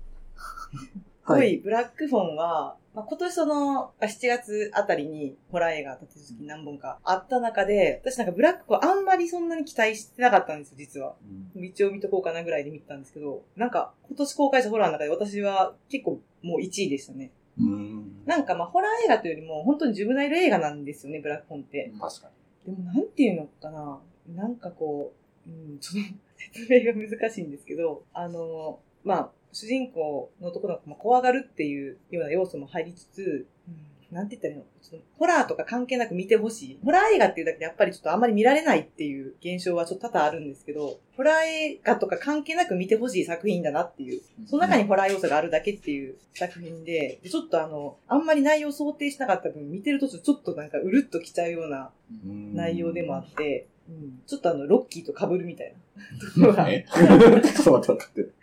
[1.23, 11.15] は5位、ブラックフォンは、まあ、今年その、あ7月あたりにホラー映画立て続き何本かあった中で、私なんかブラックフォンあんまりそんなに期待してなかったんですよ、実は。
[11.55, 17.31] 一応見とこうかなぐらいで見てたんですけど、なんか今年公開したホラーの中で私は結構もう1位でしたね。
[17.59, 18.23] うん。
[18.25, 21.91] なんかまあホラー映画というよりも本当にジュブナイル映画なんですよね、ブラックフォンって。
[21.99, 22.29] 確か
[22.65, 23.99] でもなんていうのかな。
[24.35, 25.13] なんかこ
[25.47, 26.13] う、うん、ちょっと
[26.53, 34.65] 説明が難しいんですけど、あの、まあ、主人公の男の子も怖がるっていうような要素も入りつつ、うん、なんて言ったらいいの？
[34.81, 36.79] ちょっとホラーとか関係なく見てほしい。
[36.83, 44.47] ホラー映画っていうだけでやっぱりちょっとあんまり見られないっていう現象はちょっと多々あるんですけど、ホラー映画とか関係なく見てほしい作品だなっていうに。
[44.47, 51.91] その中にホラー要素があるだけっていう作品で、でちょっとあの、あんまり内容想定しなかった分、見てる途中ちょっとなんかうるっときちゃうような
[52.25, 58.33] うん内容でもあって、うん、ちょっとあの、ロッキーと被るみたいなところがえちょっと待って、分かってる。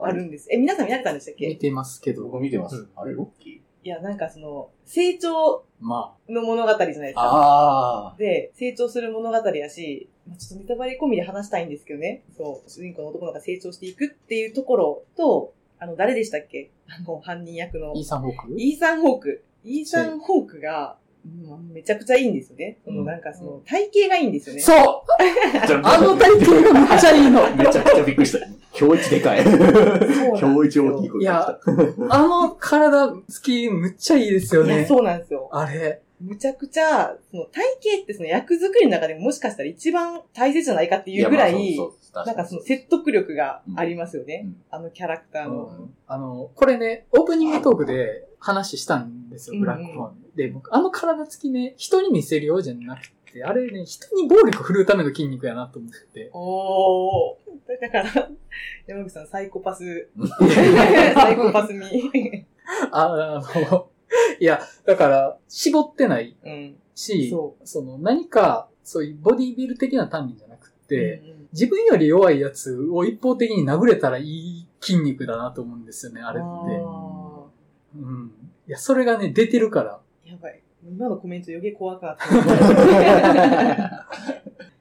[0.00, 0.48] あるんです。
[0.50, 1.46] え、皆さん見られたんでしたっけ？
[1.46, 2.24] 見てますけど。
[2.24, 2.88] 僕見てますうん。
[2.96, 3.86] あれ、ロッキー？
[3.86, 7.20] いや、なんかその、成長まの物語じゃないですか。
[7.22, 12.24] あで、成長する物語やし、まあ、ちょっとネタバレ込みで話したいんですけどね。
[12.36, 16.70] そう、主人公の男の子が成長していくっていうところと、あの、誰でしたっけ？
[16.88, 18.04] あの、犯人役のあ、イー。
[18.04, 18.54] サン・ホーク？
[18.60, 19.44] イーサン・ホーク。
[19.64, 21.07] イーサン・ホークが、うん
[21.72, 22.78] めちゃくちゃいいんですよね。
[22.84, 24.60] そのなんかその、体型がいいんですよね。
[24.60, 24.76] そう
[25.84, 28.46] あの体型がめっちゃいいのめちゃくちゃびっくりした。
[28.78, 29.44] 今日一でかい。
[29.44, 32.14] そうなんですよ今日一大きい声が来た。
[32.14, 34.86] あの体つきむっちゃいいですよいや、ね。
[34.86, 35.48] そうなんですよ。
[35.52, 36.02] あれ。
[36.20, 37.62] むちゃくちゃ、その体
[37.96, 41.78] 型ってその役作りの中でももしかしたら一番大切じゃないかっていうぐらい、
[42.12, 44.42] なんかその説得力がありますよね。
[44.44, 45.66] うんあのキャラクターの。
[45.66, 50.16] うんあの、これね、オープニングトークで話したんですよ、うんブラックフォン。
[50.36, 56.30] で、僕、あの体つきね、人に見せるようじゃなくて、あれね、人に暴力振るうための筋肉やなと思って。
[56.32, 57.36] おー。
[57.80, 58.30] だから、
[58.86, 60.08] 山口さんサイコパス、
[61.14, 62.46] サイコパス味。
[62.90, 63.88] ああの、
[64.40, 66.76] いや、だから、絞ってないうん。
[66.94, 76.48] し、そその何か、そういうボディビル的な単位じゃなくて、うんうん自分より弱いやつを一方的に殴れたらいい筋肉だなと思うんですよね、あれって。
[77.94, 78.32] あうん。
[78.66, 80.00] いや、それがね、出てるから。
[80.26, 80.60] ーやばい。
[80.86, 84.06] 今のコメント余計怖くなった。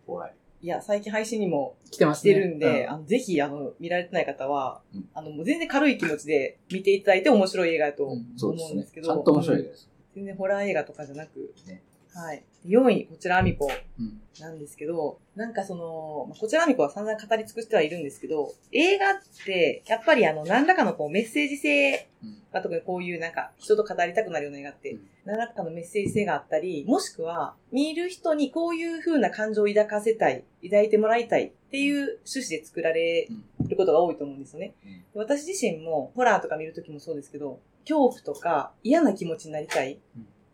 [0.06, 0.34] 怖い。
[0.62, 2.34] いや、最近配信にも来てますね。
[2.34, 9.02] してるんで、うあのぜひ、あの、見られてない方は、うんあの、もう全然軽い気持ちで見ていただいて面白い映画だと思うんですねうんですけ。
[9.02, 9.90] どちゃんと面白いです。
[10.16, 11.84] 全然ホラー映画とかじゃなく、ね
[12.18, 12.44] はい。
[12.66, 14.20] 4位、こちらアミコうん。
[14.40, 22.30] なんですけど、なんかその、まあこちらアミコは散々語り尽くしてはいるんですけど、映画って、やっぱりあの、何らかのこうメッセージ性うん。
[22.52, 25.08] まあ、特にこういうなんか人と語りたくなるような映画って、うん。
[25.26, 33.28] 何らかのメッセージ性があったり、もしくは見る人にこういう風な感情を抱かせたい、抱いてもらいたいっていう趣旨で作られ
[33.70, 34.74] ることが多いと思うんですよね。
[35.14, 35.22] うん。
[35.22, 40.00] 私自身もホラーとか見るときもそうですけど、恐怖とか嫌な気持ちになりたい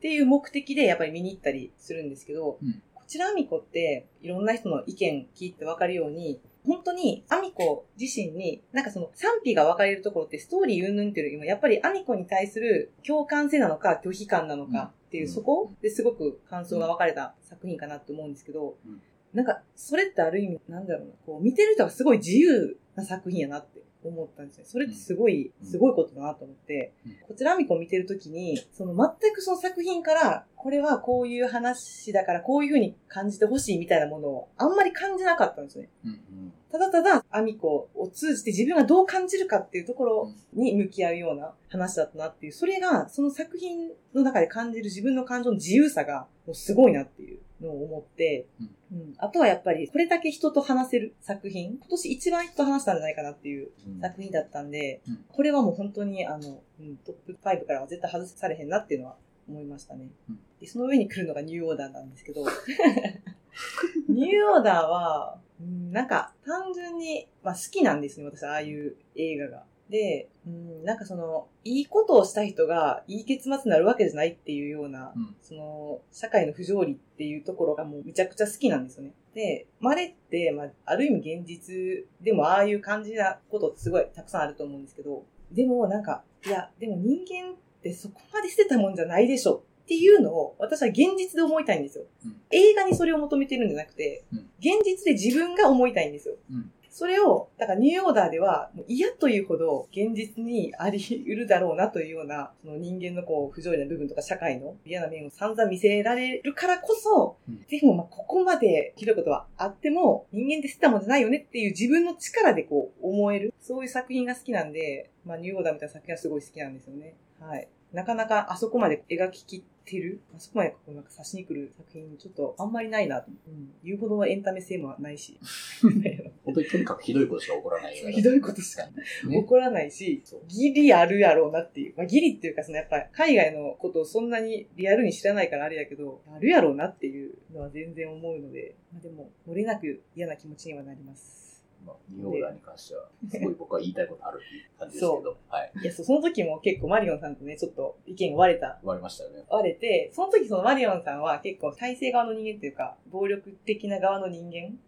[0.03, 2.81] っていう目的でやっぱり見に行ったりするんですけど、うん。
[2.93, 19.01] こちらアミコっていろんな人の意見聞いてわかるように、本当にアミコ自身に、なんかその賛否が分かれるところってストーリー云々っていうよりも、やっぱりアミコに対する共感性なのか拒否感なのかっていう、うんそこですごく感想が分かれた作品かなって思うんですけど、うん。
[19.33, 24.65] なんかそれってある意味、なんだろうな、こう見てる人がすごい自由な作品やなって思ったんですね。
[24.65, 25.67] それってすごい、うん。
[25.67, 27.11] すごいことだなと思って、うん。
[27.27, 35.89] こちらアミコを見てるときに、その全くその作品から、これはこういう話だからこういう風に感じてほしいみたいなものをあんまり感じなかったんですね。
[36.05, 48.97] うんただただ、アミコを通じて自分がどう感じるかっていうところに向き合うような話だったなっていう、それが、その作品の中で感じる自分の感情の自由さが、もうすごいなっていうのを思って、うん。
[48.97, 49.13] うん。
[49.19, 55.25] あとはやっぱり、これだけ人と話せる作品、今年一番人と話したんじゃないかなっていううん作品だったんで、うん。
[55.31, 59.17] これはもう本当に、あの、うんトップ5からは絶対外されへんなっていうのは
[59.47, 60.09] 思いましたね。
[60.29, 62.45] うんでその上に来るのがニューオーダーなんですけど、
[64.09, 69.63] ニューオーダーは、うんなんか単純に、まあ好きなんですね、私、ああいう映画が。
[69.89, 79.13] で、うん、なんかその、いいことをした人がいい結末になるわけじゃないっていうような、うんその、社会の不条理っていうところがもうめちゃくちゃ好きなんですよね。
[79.35, 92.05] で、まれって、まあ、ある意味現実でもああいう感じなことってすごいたくさんあると思うんですけど、でもなんか、いや、でも人間ってそこまで捨てたもんじゃないでしょっていうのを私は現実で思いたいんですよ。
[92.25, 96.35] うん映画にそれを求めてるんじゃなくて、うん現実で自分が思いたいんですよ。
[96.51, 113.55] うんそれを、だからニューオーダーでは、嫌というほど現実にあり得るだろうなというような、その人間のこう、不条理な部分とか社会の嫌な面を散々見せられるからこそ、うんでもまあここまでひどいことはあっても、人間って捨てたもんじゃないよねっていう自分の力でこう、思える。
[113.59, 117.15] そういう作品が好きなんで、まあニューオーダーみたいな作品はすごい好きなんですよね。
[117.47, 117.67] はい。
[117.91, 123.29] なかなかあそこまで描ききってる、あそこまでこうなんか差しに来る作品、ちょっとあんまりないなと。
[123.47, 123.69] うん。
[123.83, 125.37] 言うほどのエンタメ性もないし。
[126.43, 128.91] 本当にとにかくひどいことしか起こらない映画だひどいことしかね
[129.29, 131.93] 起こらないしギリあるやろうなっていう。
[131.95, 141.42] まあ、ギリっていうか、そのやっぱり海外のことをそんなにリアルに知らないからあれやけど、あるやろうなっていうのは全然思うので、まあ、でも、漏れなく嫌な気持ちにはなります。
[141.85, 145.71] まあ、ニューオーダーに関しては、すごい僕は言いたいことあるっていう感じですけど、はい。
[145.81, 149.43] いや、そう、その時も結構マリオンさんとね、ちょっと意見が割れた終わりましたよね。
[149.49, 154.79] 割れて、その時そのマリオンさんは結構体制側の人間っていうか、暴力的な側の人間うん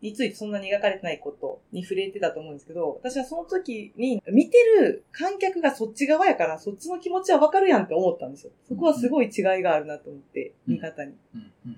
[0.00, 8.52] についてそんなに描かれてないことに触れてたと思うんですけど、私はその時に見てる観客がそっち側やから、そっちの気持ちはわかるやんって思ったんですよ。
[8.68, 11.14] そこはすごい違いがあるなと思って、うん見方に。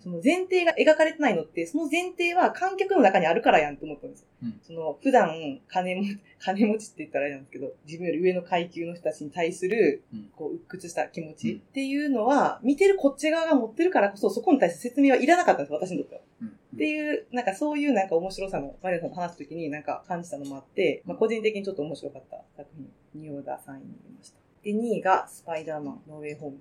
[0.02, 4.26] その前提が描かれてないのって、その前提は観客の中にあるからやんって思ったんですよ。
[4.44, 6.02] うんその、普段、金も、
[6.44, 16.20] 金持ちって言ったらあれなんですけど、自分より上の階級の人たちに対する、うんこう、鬱屈した気持ちうんっていうのは、見てるこっち側が持ってるからこそ、そこに対して説明はいらなかったんです、私にとっては。
[16.42, 24.38] うんっていう、なんかそういうなんか面白さも、マリオさんと話すときになんか感じたのもあって、まあ個人的にちょっと面白かった作品、ニューオーダー3位になりました。
[24.64, 26.58] で、2位がスパイダーマン、ノーウェイホーム。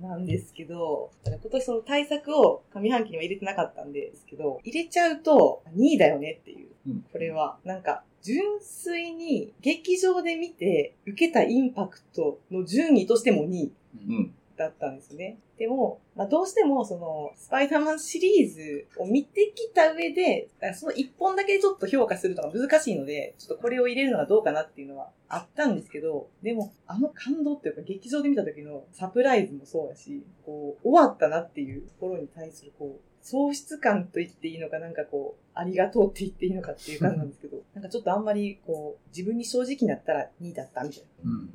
[0.00, 6.68] なんですけど、今年その対策を上半期には入れてなかったんですけど、入れちゃうと2位だよねっていう。
[6.86, 13.72] うんこれは、なんか、純粋に劇場で見て受けたインパクトの順位としても2位
[14.08, 14.34] うん。
[14.56, 15.38] だったんですね。
[15.58, 41.50] でも、まあ、どうしてもその、スパイダーマンシリーズを見てきた上で、その一本だけちょっと評価するのが難しいので、ちょっとこれを入れるのはどうかなっていうのはあったんですけど、でも、あの感動っていうか劇場で見た時のサプライズもそうやし、こう、終わったなっていうところに対するこう、喪失感と言っていいのか、なんかこう、ありがとうって言っていいのかっていう感じなんですけど、なんかちょっとあんまりこう、自分に正直になったら2位だったみたいなうん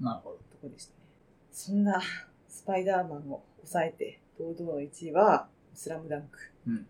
[0.00, 0.36] なるほど。
[0.36, 0.96] とこでしたね。
[1.50, 2.04] そんなス
[2.66, 6.86] パイダーマンを抑えて、堂々の1位は、スラムダンクうん。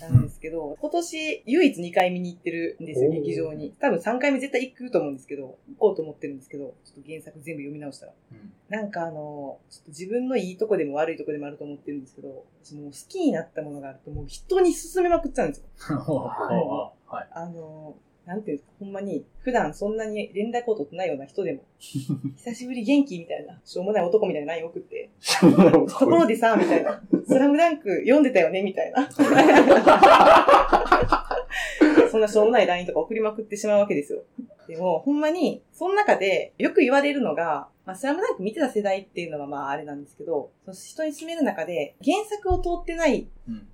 [0.00, 3.72] なんですけど、今年唯一2回見に行ってるんですよ、劇場に。
[3.78, 8.12] 多分3回目絶対行くと思うんですけど、行こうと思ってるんですけど、ちょっと原作全部読み直したら。
[8.32, 15.66] うんなんかあの、ちょっと自分のいいとこでも悪いとこでもあると思ってるんですけど、私もう好きになったものがあるともう人に勧めまくっちゃうんですよ。
[17.06, 17.28] はい。
[17.32, 21.64] あの、なんていうんですか、ほんまに、普段そんなに連絡を取ってないような人でも、
[22.36, 25.10] 久しぶり元気みたいな、しょうもない男みたいな LINE 送って、
[25.88, 29.10] ところでさ、みたいな、スラムダンク読んでたよね、みたいな。
[32.10, 34.22] そんなしょうもない LINE とか送りまくってしまうわけですよ。
[34.68, 43.66] でも、ほんまに、その中でよく言われるのが、まあ、スラムダンク見てた世代っていうのはまああれなんですけど、その人に勧める中で、原作を通ってないうん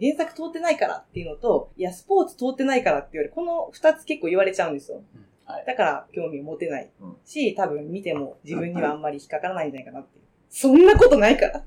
[0.00, 5.02] 原作通ってないからっていうのと、いや、スポーツ通ってないからって言われる、この二つ結構言われちゃうんですよ。
[5.44, 5.64] はい。
[5.66, 10.24] だから興味を持てないうんし、多分見ても自分にはあんまり引っかからないんじゃないかなっていう。
[10.48, 11.64] そんなことないから。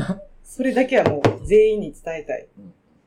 [0.42, 2.46] それだけはもう全員に伝えたい。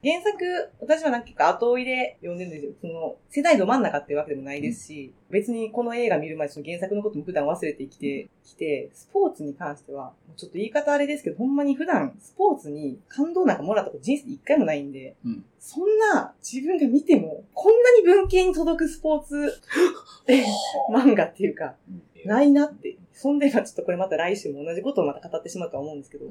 [0.02, 2.72] 原作、私はなんか後追いで読んでるんですよ。
[2.80, 15.46] その、世代ど真ん中っていうわけでもないですし、別にこの映画見る前にその原作のことも普段忘れてきてきて、スポーツに関しては、ちょっと言い方あれですけど、ほんまに普段スポーツに感動なんかもらったこと人生で一回もないんで、うん。
[15.60, 19.54] そんな自分が見ても、こんなに文系に届くスポーツ
[20.28, 20.46] え
[20.96, 21.76] 漫画っていうか、
[22.24, 22.98] ないなって。
[23.12, 26.28] そんで、まあちょっとこれまた来週も同じことをまた語ってしまうとは思うんですけど、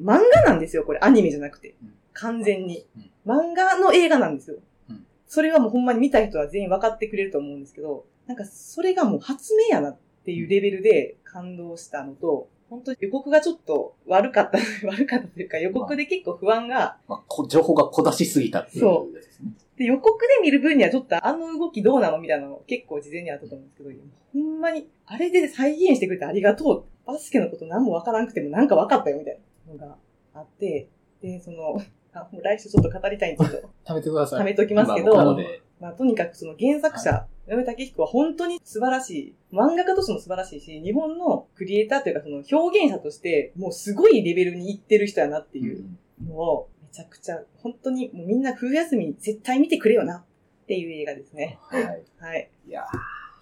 [0.00, 1.00] 漫画なんですよ、これ。
[1.02, 1.94] アニメじゃなくてうん。
[2.12, 2.86] 完全に。
[3.26, 4.56] 漫画の映画なんですよ
[4.90, 5.06] うん。
[5.26, 19.52] それはもうほんまに見た人は全員分かってくれると思うんですけど、なんかそれがもう発明やなっていうレベルで感動したのと、本当に予告がちょっと悪かった、 悪かったというか予告で結構不安が、まあ、こ情報が小出しすぎたっていうやつですね。
[19.76, 23.90] で予告で見る分にはちょっとあの動きどうなのみたいなの結構事前にあったと思うんですけど、
[24.34, 26.84] ほんまにあれで再現してくれてありがとう。
[27.06, 29.96] バスケのこと何もわからなくてもなんか分かったよみたいなのが
[30.34, 30.88] あって、
[31.22, 31.80] で、その、
[32.12, 34.40] あもう来週ちょっと語りたいんで、ちょっと貯めてください。
[34.40, 39.34] 貯めときますけど、で、まあ、とにかくその原作者、山武彦は本当に素晴らしい。
[39.52, 45.84] 漫画家としても素晴らしいし、日本のクリエイターというかその表現者として、もうすごいレベルに行ってる人やなっていう
[46.26, 50.24] のを、めちゃくちゃ、本当にもうみんな冬休みに絶対見てくれよな
[50.62, 51.58] っていう映画ですね。
[51.62, 51.84] はい。
[52.18, 52.50] はい。
[52.66, 52.84] いや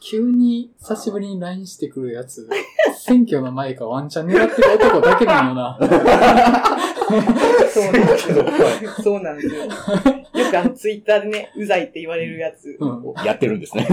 [0.00, 2.48] 急に久しぶりに LINE してくるやつ、
[2.98, 5.78] 選挙の前かワンチャン狙ってる男だけなんよな。
[7.72, 8.44] そうなんですよ。
[9.02, 9.64] そうなんですよ。
[9.64, 9.70] よ
[10.50, 12.76] くあのツイッターでね、うざいって言われるやつ。
[12.78, 13.24] うん。
[13.24, 13.88] やってるんですね。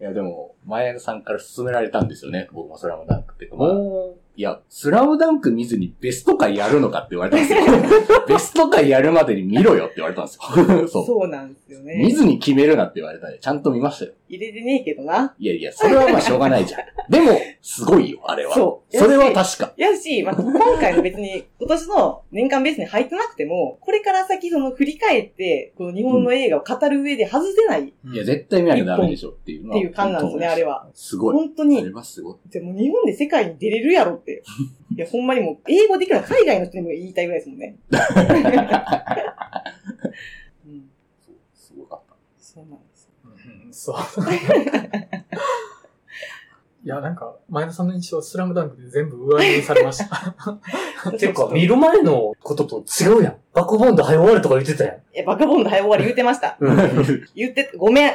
[0.00, 2.48] いや、でも、前田さんから勧められたんですよね。
[2.52, 3.56] 僕もスラムダンクっていうか。
[3.56, 7.58] まあおいや、スラムダンク見ずにベスト回やるのかって言われたんですよ。
[8.28, 10.42] ベスト回やるまでに見ろよって言われたんですよ。
[10.88, 11.06] そう。
[11.06, 11.96] そうなんですよね。
[11.96, 14.12] 見ずに決めるなって言われたんで、ちゃんと見ましたよ。
[14.28, 15.34] 入れてねえけどな。
[15.38, 16.80] いやいや、それはまあしょうがないじゃん。
[17.10, 18.54] でも、すごいよ、あれは。
[18.54, 19.72] そうそれは確か。
[19.76, 29.76] やし、まあ、今回の別に 今年の年間ベースに入ってなくても、これから先その振り返って、この日本の映画を語る上で外せないっいや、絶対見なきゃダメでしょっていうのは。
[29.76, 30.88] ていう感なんですね、あれは。
[30.94, 31.34] すごい。
[31.34, 31.90] 本当にあれ。
[31.90, 32.36] はすごい。
[32.48, 34.42] じゃあもう日本で世界に出れるやろって。
[34.94, 37.76] いや、ほんまにもう、英語できるのは海外の人にも言いたいぐらいですもんね。
[40.66, 40.90] うん、
[41.54, 42.14] すごかった。
[42.38, 43.10] そうなんです。
[43.24, 43.96] うんそう。
[46.84, 51.10] いや、なんか、前田さんの印象、スラムダンクで全部上塗りされました。
[51.18, 53.36] てか、見る前のことと違うやん。
[53.52, 54.96] バックボーンで早終わるとか言ってたやん。
[55.12, 56.56] え、バカボンド早終わり言ってました。
[57.34, 58.12] 言って、ごめん。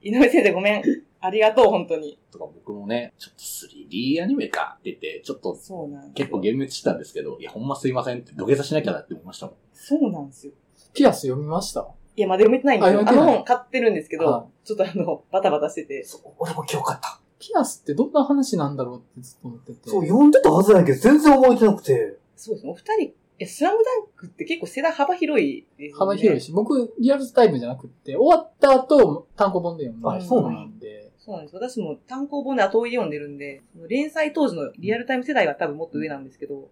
[0.00, 0.82] 井上先生ごめん。
[1.20, 2.18] ありがとう、本当に。
[2.30, 6.12] とか僕もね、ちょっと 3D アニメかって言って、ちょっとそうなん。
[6.12, 9.54] 結構幻滅したんですけど、いや、ほんますいませんって土下座しなきゃなって思いましたもん。
[9.74, 10.52] そうなんですよ。
[10.94, 11.86] ピアス読みました？
[12.16, 13.00] いや、まだ読めてないんですよ。
[13.06, 16.04] あの本買ってるんですけど、はちょっとあの、バタバタしてて。
[16.04, 17.20] そう、俺も今日買った。
[17.38, 19.90] ピアスってどんな話なんだろうってずっと思ってて。
[19.90, 22.18] そう、読んでたはずやけど、全然覚えてなくて。
[22.36, 22.72] そうですね。
[22.72, 25.90] お二人、え、スラムダンクって結構世代幅広いですよね。
[25.90, 25.98] し。
[25.98, 31.54] 幅広いし、僕、リアルタイムじゃなくって、終わった後、単行本で読んだあそうなんで、そうなんです。
[31.56, 36.68] 私も単行本で後追いで読んでるんで、連載当時のリアルタイム世代が多分もっと上なんですけど、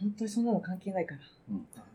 [0.00, 1.20] 本当にそんなの関係ないから。
[1.48, 1.93] まあ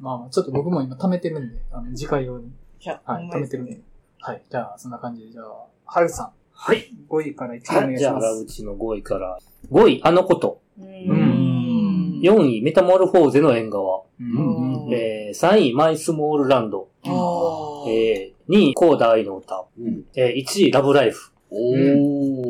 [0.00, 2.46] まあ、ちょっと僕も今貯めてるんで、あの、次回用に。
[2.46, 2.50] い
[2.82, 3.80] や、はい、貯めてるんで。
[4.20, 6.32] はい、じゃあ、そんな感じで、じゃあ、はるさん。
[6.52, 6.90] はい。
[7.08, 8.26] 5位から1位お願いじゃあ、します。
[8.26, 9.38] 原口の5位から。
[9.70, 10.60] 5位、あのこと。
[10.78, 12.20] うーんん。
[12.20, 14.02] 4位、メタモルフォーゼの縁側。
[14.18, 16.88] うんうんえー、3位、マイスモールランド。
[17.04, 19.66] えー、2位、コーダ愛の歌。
[19.78, 20.04] うん。
[20.16, 21.32] えー、1位、ラブライフ。
[21.50, 22.46] おー。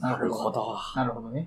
[0.00, 0.52] なるほど。
[0.52, 0.76] ど。
[0.96, 1.46] なるほどね。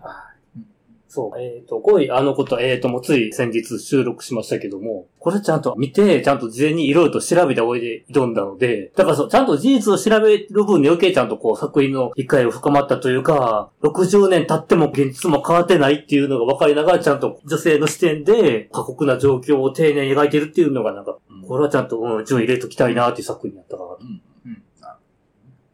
[1.13, 1.41] そう。
[1.41, 23.60] えっ、と、5位、あのこと、えっ、と、もうつい先日収録しましたけども、これちゃんと見て、ちゃんと事前にいろいろと調べた上で挑んだので、だからそう、ちゃんと事実を調べる分に余計ちゃんとこう作品の理解を深まったというか、60年経っても現実も変わってないっていうのが分かりながら、ちゃんと女性の視点で過酷な状況を丁寧に描いてるっていうのがなんか、これはちゃんと、うん、順位入れときたいなっていう作品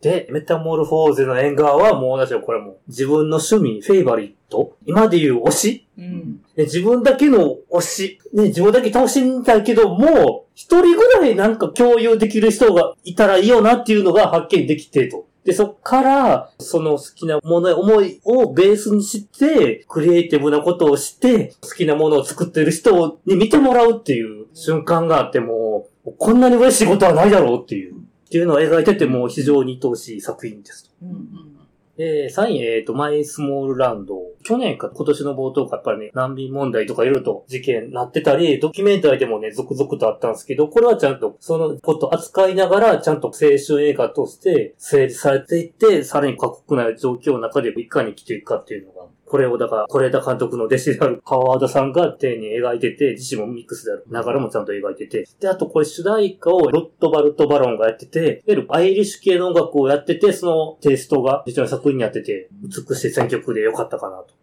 [0.07, 2.77] で、メタモルフォーゼの縁側はもう同じよ、これも。
[2.87, 6.41] 自分の趣味、フェイバリット今で言う推しうん。
[6.55, 15.25] で自分だけの推し、ね、自分だけ楽しみたいけど、もう、一人ぐらいなんか共有できる人がいたらいいよなっていうのが発見できてと。
[15.43, 25.87] で、そっから、その好きなものや思いをベースにして、クリエイティブなことをして、好きなものを作ってる人に見てもらうっていう瞬間があっても、
[26.17, 27.95] こんなに嬉しいことはないだろうっていう、
[28.27, 30.93] っていうのを描いてても非常に愛おしい作品です。
[31.01, 31.57] うん。
[31.97, 34.15] で、3位、えっ、と、マイスモールランド。
[34.43, 54.05] 去年か今年の冒頭か、やっぱりね、難民問題とかいろいろと事件なってたり、ドキュメンタリーでもね、続々とあったんですけど、これはちゃんとそのこと扱いながら、ちゃんと青春映画として整理されていって、さらに過酷な状況の中でいかに生きていくかっていうのがこれをだから、これだ監督の弟子である川和田さんが丁寧に描いてて、自身もミックスである。
[54.09, 64.33] ながらもちゃんと描いてて、で、あとこれ主題歌をロットバルト・バロンがやってて、いわゆるアイリッシュ系の音楽をやってて、そのテイストが実際の作品にあってて、美しい選曲で良かったかなと。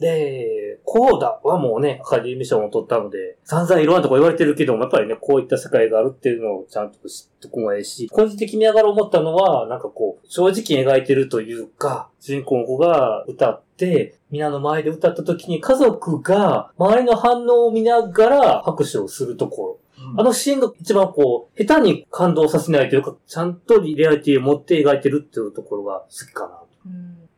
[0.00, 19.78] で、コーダはもうね、アカデミー賞も取ったので、散々いろんなとこ言われてるけども、やっぱりね、こういった世界があるっていうのをちゃんと知ってこないし、個人的に見ながら思ったのは、なんかこう、正直に描いてるというか、主人公の子が歌って、皆の前で歌った時に家族が周りの反応を見ながら拍手をするところ。
[20.18, 26.60] あのシーンが一番こう、下手に感動させないというか、ちゃんとリアリティを持って描いてるっていうところが好きかな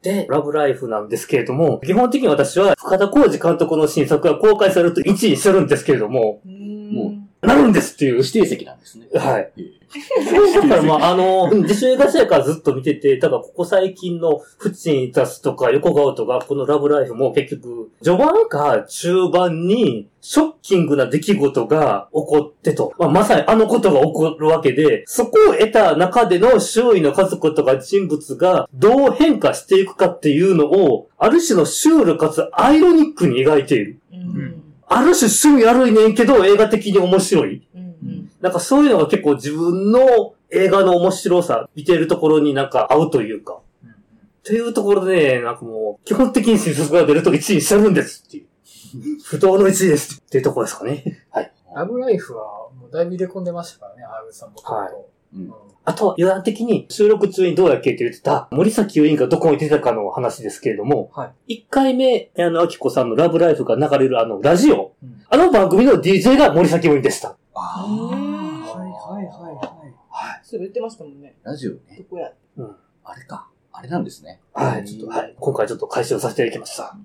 [0.02, 8.16] で、ラブライフなんですけれども、基本的に私は深田浩二監督の新作が公開されると1位にするんですけれども、もなるんですっていう。
[8.18, 9.06] 指定席なんですね。
[9.14, 9.52] はい。
[9.58, 22.92] えだからまあ、あの、 自主映画祭からずっと見てて、だからここ最近のフチに立つとか横顔とか、このラブライフも結局、序盤か中盤に、ショッキングな出来事が起こってと。
[22.98, 34.00] まあ、まさにあのことが起こるわけで、そこを得た中での周囲の家族とか人物がどう変化していくかっていうのを、ある種のシュールかつアイロニックに描いている。
[34.12, 37.62] うんある種趣味悪いねんけど映画的に面白い。
[37.74, 37.87] うんうん
[38.40, 43.60] なんかそういうのが結構自分の映画の面白さ、見てるところになんか合うというか。
[44.44, 48.46] というところでね、なんかもう、基本的に新作が出ると1位にするんですっていう。
[49.24, 51.26] 不動の1位ですっていうところですかね。
[51.30, 51.52] はい。
[51.74, 54.92] ラブライフはもうだいぶ入れ込んでましたからね、アールさんもはい
[55.84, 67.36] あとは余談的に収録中にどうやっけって言ってた森崎ウィンがどこに出たかの話ですけれども、は1回目、あの、アキコさんのラブライフが流れるあの、ラジオ、うんあの番組の DJ が森崎ウィンでした。
[67.60, 69.54] あうんはいはいはい
[70.10, 70.40] はい。
[70.42, 71.36] そう言ってましたもんね。
[71.42, 72.04] ラジオどね。
[72.08, 72.32] こや？
[73.04, 73.48] あれか。
[73.72, 74.40] あれなんですね。
[74.52, 75.34] はい、ちょっと、はい。
[75.38, 76.96] 今回ちょっと回収させていただきました。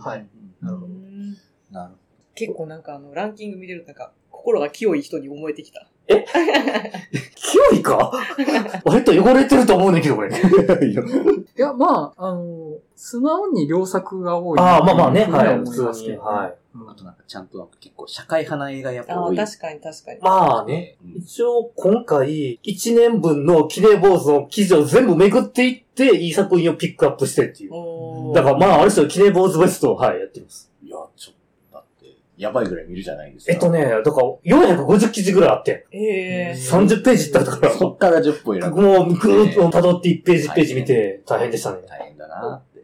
[0.00, 0.26] はい。
[0.60, 0.86] なるほど。
[0.86, 1.36] うん
[1.70, 1.94] なる
[2.34, 5.88] 結構なんかあの、ランキング見てるとなんか、心が清い人に思えてきた。
[6.06, 8.12] 清いか？
[8.84, 10.30] 割と汚れてると思うねんけど、これ。
[10.30, 10.74] ほど。
[10.84, 10.94] い
[11.56, 14.58] やまあ、あの、素直に良作が多い。
[14.58, 15.84] ああ、まあまあね、はい、思普通に。
[15.84, 16.54] いますけど、はい。
[16.82, 19.36] うんあとなんかちゃんとなんか結構社会派な映画やっぱああ、多い。
[19.36, 20.20] 確かに確かに。
[20.20, 20.96] まあね。
[21.04, 27.70] うん一応、今回、1年分の記念坊主の記事を全部巡っていって、いい作品をピックアップしてっていう。
[27.72, 30.70] おーだからまあ、ある種の記念坊主ベストを、はい、やってます。
[30.82, 31.34] いや、ちょっ
[31.70, 32.06] と、だって、
[32.36, 33.52] やばいぐらい見るじゃないですか。
[33.52, 38.82] えっとね、だから、450記事ぐらいあって、ええ30ページってあったから、そっから10分選ぶ。
[38.82, 41.78] もう、ぐーっと辿って1ページ1ページ見て、大変でしたね。
[41.88, 42.76] 大変だなって。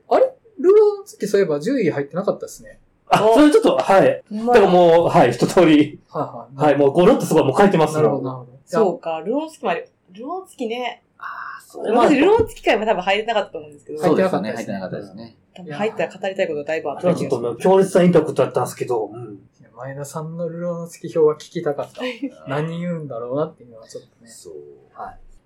[0.62, 2.78] ルーロの月そういえば10位入ってなかったですね。
[3.12, 4.22] あ、それちょっと、はい。
[4.30, 6.70] だからもう、はい、一通り、はいはい。
[6.70, 8.52] はい、もうゴロッとすごいもう書いてますなるほど、なるほど。
[8.64, 9.88] そうか、ルオンスキもある。
[10.12, 11.02] ルオンスキね。
[11.18, 11.24] あ
[11.58, 14.00] あ、そまあ私、ルオンスキ会も多分入れなかったと思うんですけど。
[14.00, 15.36] 入っなかっ入っててなかったたでねですすね。
[15.54, 19.22] 多分入ったら語りたいことがだいぶあっそれはちょっとね、強烈なインパクトだったんですけど、うん。
[19.60, 22.00] いや前田さんのルロの月表は聞きたかった。
[22.48, 24.30] 何言うんだろうなっていうのはちょっとね。
[24.30, 24.54] そう。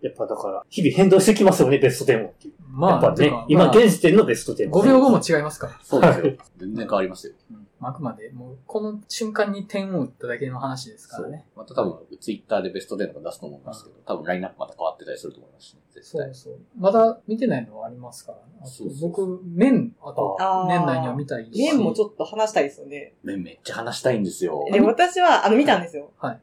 [0.07, 2.55] やっぱだから、日々変動してきますよね、ベスト10もっていう。
[2.69, 4.71] まあ、やっぱね今まあ現時点のベスト10。
[4.71, 5.79] 5秒後も違いますから。
[5.83, 6.33] そうですよ。
[6.59, 7.33] 全然変わりますよ。
[7.51, 11.47] うんあくまで、もう、この瞬間に点を打っただけの話ですからね。
[11.55, 15.81] また多分、ツイッターでベスト10とか出すと思いますけど、多分ラインナップまた変わってたりすると思いますしね。
[15.93, 16.35] 絶対。
[16.35, 16.59] そうそう。
[16.79, 18.39] まだ見てないのはありますから。
[18.61, 20.37] あとそうそうそう僕、面、あと、
[20.69, 21.51] 年内には見たいし。
[21.59, 23.15] 麺もちょっと話したいですよね。
[23.23, 24.67] めめっちゃ話したいんですよ。
[24.73, 26.13] で、私は、あの、見たんですよ。
[26.19, 26.41] はい。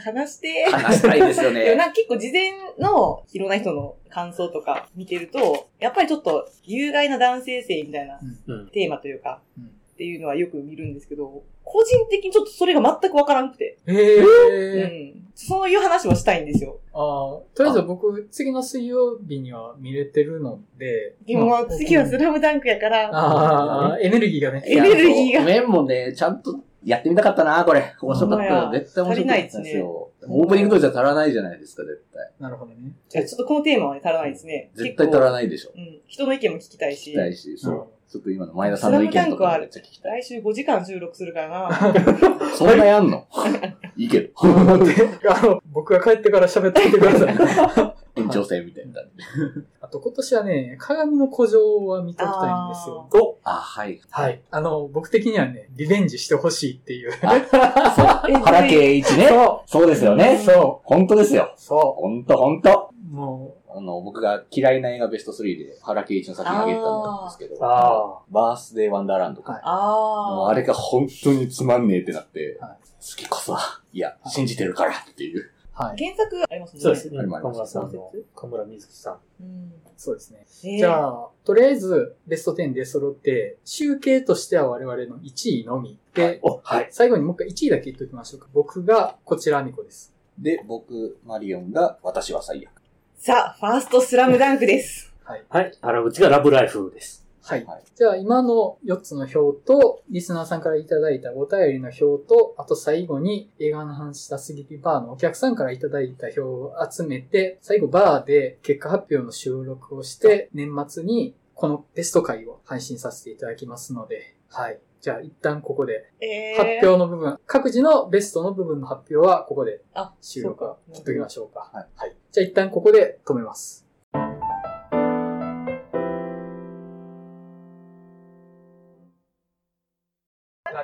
[0.00, 0.64] 話して。
[0.70, 1.74] 話したいですよね。
[1.76, 8.68] なんか結構事前のいろんな人の感想とか見てると、やっぱりちょっと有害な男性性みたいなうん。
[8.68, 15.14] テーマというか、うんっていうのはよく見るんですけど、個人的にちょっとそれが全くわからなくて、へうえ。
[15.16, 15.24] ん。
[15.36, 16.80] そういう話はしたいんですよ。
[16.92, 21.14] ああ、とりあえず僕、次の水曜日には見れてるので。
[21.24, 24.64] でもまあ次はスラムダンクやから、ああ、エネルギーがね。
[24.66, 27.94] エネルギーが面もね、ちゃんとやってみたかったな、これ。
[28.00, 28.70] 面白かった。
[28.78, 30.10] 絶対面白かったんですよ。
[30.28, 32.30] オープニングとしては足らないじゃないですか、絶対。
[32.40, 32.92] なるほどね。
[33.08, 34.70] じゃあちょっとこのテーマはね、足らないですね。
[34.74, 35.32] 絶対足らい。
[35.32, 35.72] ないでしょ。
[35.74, 36.00] うん。
[36.06, 37.84] 人の意見も聞きたい聞しき、たいし、そううん。
[38.10, 40.22] ちょっと今の前田さんの意見とかもめっちゃ聞きたい。
[40.22, 41.94] 来週5時間収録するからな。
[42.54, 43.26] そんなやんの？
[43.96, 44.28] いいけど。
[44.84, 48.03] であの、僕が帰ってから喋ってみてください。
[48.16, 49.00] 延長戦みたいな。
[49.80, 53.08] あと今年はね、鏡の古城は見ときたいんですよ。
[53.12, 54.00] おあ、はい。
[54.10, 54.40] はい。
[54.50, 57.12] あの、僕的にはね、リベンジしてほしいっていう。
[57.20, 59.28] 原敬一ね。
[59.28, 60.16] そそうですよう。
[60.16, 60.38] ね。
[60.38, 61.52] そ本当ですよ。
[61.56, 61.60] う。
[61.60, 63.14] そ本当本当う。
[63.14, 69.52] もあの、僕が嫌いな映画ベスト3で原敬一の作品あげたんですけど、あバースデーワンダーランドか。
[69.52, 75.50] はいもうああれが本当につまんねえってなって、はい次こそは、いや、信じてるからっていう。
[75.74, 76.04] はい。
[76.04, 76.80] 原作ありますね。
[76.80, 77.18] そうですね。
[77.18, 78.12] あります河村さんの
[78.48, 79.18] 村水木さん。
[79.42, 79.72] うん。
[79.96, 80.46] そうですね。
[80.64, 85.98] えーじゃあ、とりあえず、ベスト10で揃って、集計としては我々の1位のみ。
[86.14, 86.88] で、お、はい。
[86.90, 88.48] 最後にもう一回1位だけ言っておきましょうか。
[88.54, 90.14] 僕が、こちらみこです。
[90.38, 92.70] で、僕、マリオンが、私は最悪。
[93.16, 95.12] さあ、ファーストスラムダンクです。
[95.24, 95.44] はい。
[95.48, 95.72] はい。
[95.80, 97.23] 原口がラブライフです。
[97.44, 97.64] はい。
[97.66, 114.80] はいじゃあ、今の4つの表と、リスナーさんからいただいたお便りの表と、あと最後に映画の話したすぎるバーのお客さんからいただいた表を集めて、最後バーで結果発表の収録をして、年末にこのベスト回を配信させていただきますので、はい。
[115.00, 121.70] じゃあ、一旦ここで、え発表の部分、各自のベストの部分の発表はここであ、収録を切っときましょうか。
[121.72, 122.16] はいはい。
[122.32, 123.83] じゃあ一旦ここで止めます。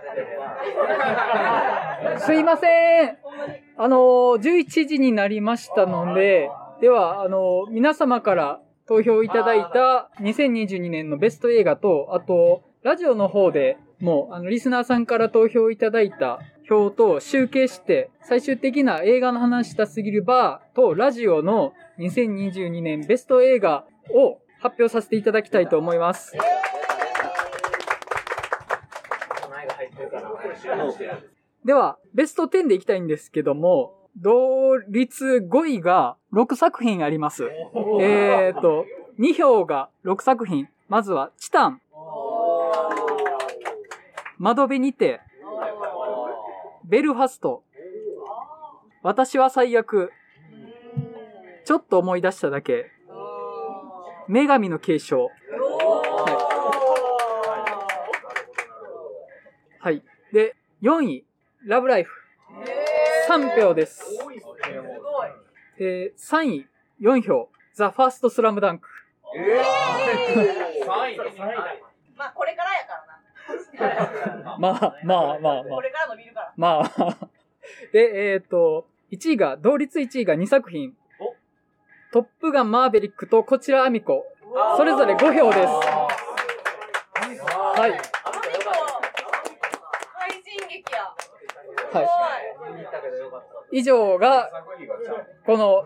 [2.19, 3.17] すいません。
[3.77, 16.41] あの、11時になりましたので、では、あの、皆様から投票いただいた2022年のベスト映画と、あと、ラジオの方でもう、あの、リスナーさんから投票いただいた
[16.71, 23.85] 表と集計して、最終的な映画の話したすぎるバーとラジオの2022年ベスト映画
[24.15, 26.37] を発表させていただきたいと思います。
[31.65, 37.45] では、ベスト10でいきたいんですけども、同率5位が6作品あります。
[38.01, 38.87] えーと、
[39.19, 40.69] 2票が6作品。
[40.89, 41.81] まずは、チタン。
[44.39, 45.21] 窓辺にて、
[46.85, 47.63] ベルファスト。
[49.03, 50.11] 私は最悪。
[51.65, 52.91] ちょっと思い出しただけ。
[54.29, 55.29] 女神の継承。
[59.81, 59.93] はい。
[59.93, 60.03] はい。
[60.33, 61.24] で、4位、
[61.66, 62.12] ラブライフ。
[63.28, 64.05] 3票です。
[65.78, 66.68] で、3位、
[67.01, 68.89] 4票、ザ・ファースト・スラムダンク。
[72.16, 73.20] まあ、これからやからな。
[74.59, 75.81] まあ、まあ、まあ、まあこ。
[75.81, 76.53] れから伸びるから。
[76.57, 76.91] まあ。
[77.93, 80.97] で、えっ、と、1位が、同率1位が2作品。
[82.12, 84.26] トップガンマーベリックとこちらアミコ。
[84.76, 85.68] それぞれ5票です。
[85.68, 86.09] は
[87.87, 87.93] い。
[87.93, 88.01] アミコ、
[90.18, 91.14] 配信劇や。
[91.93, 92.05] はい。
[92.05, 92.11] す
[93.73, 94.51] 以上が、
[95.47, 95.85] この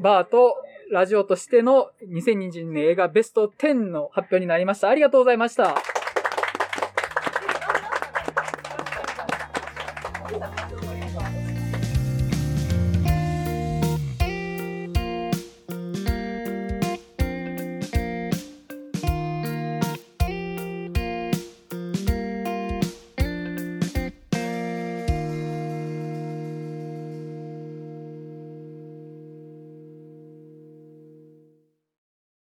[0.00, 0.56] バーと
[0.90, 4.88] ラジオとしての2022年映画ベスト10の発表になりました。
[4.88, 6.01] ありがとうございました。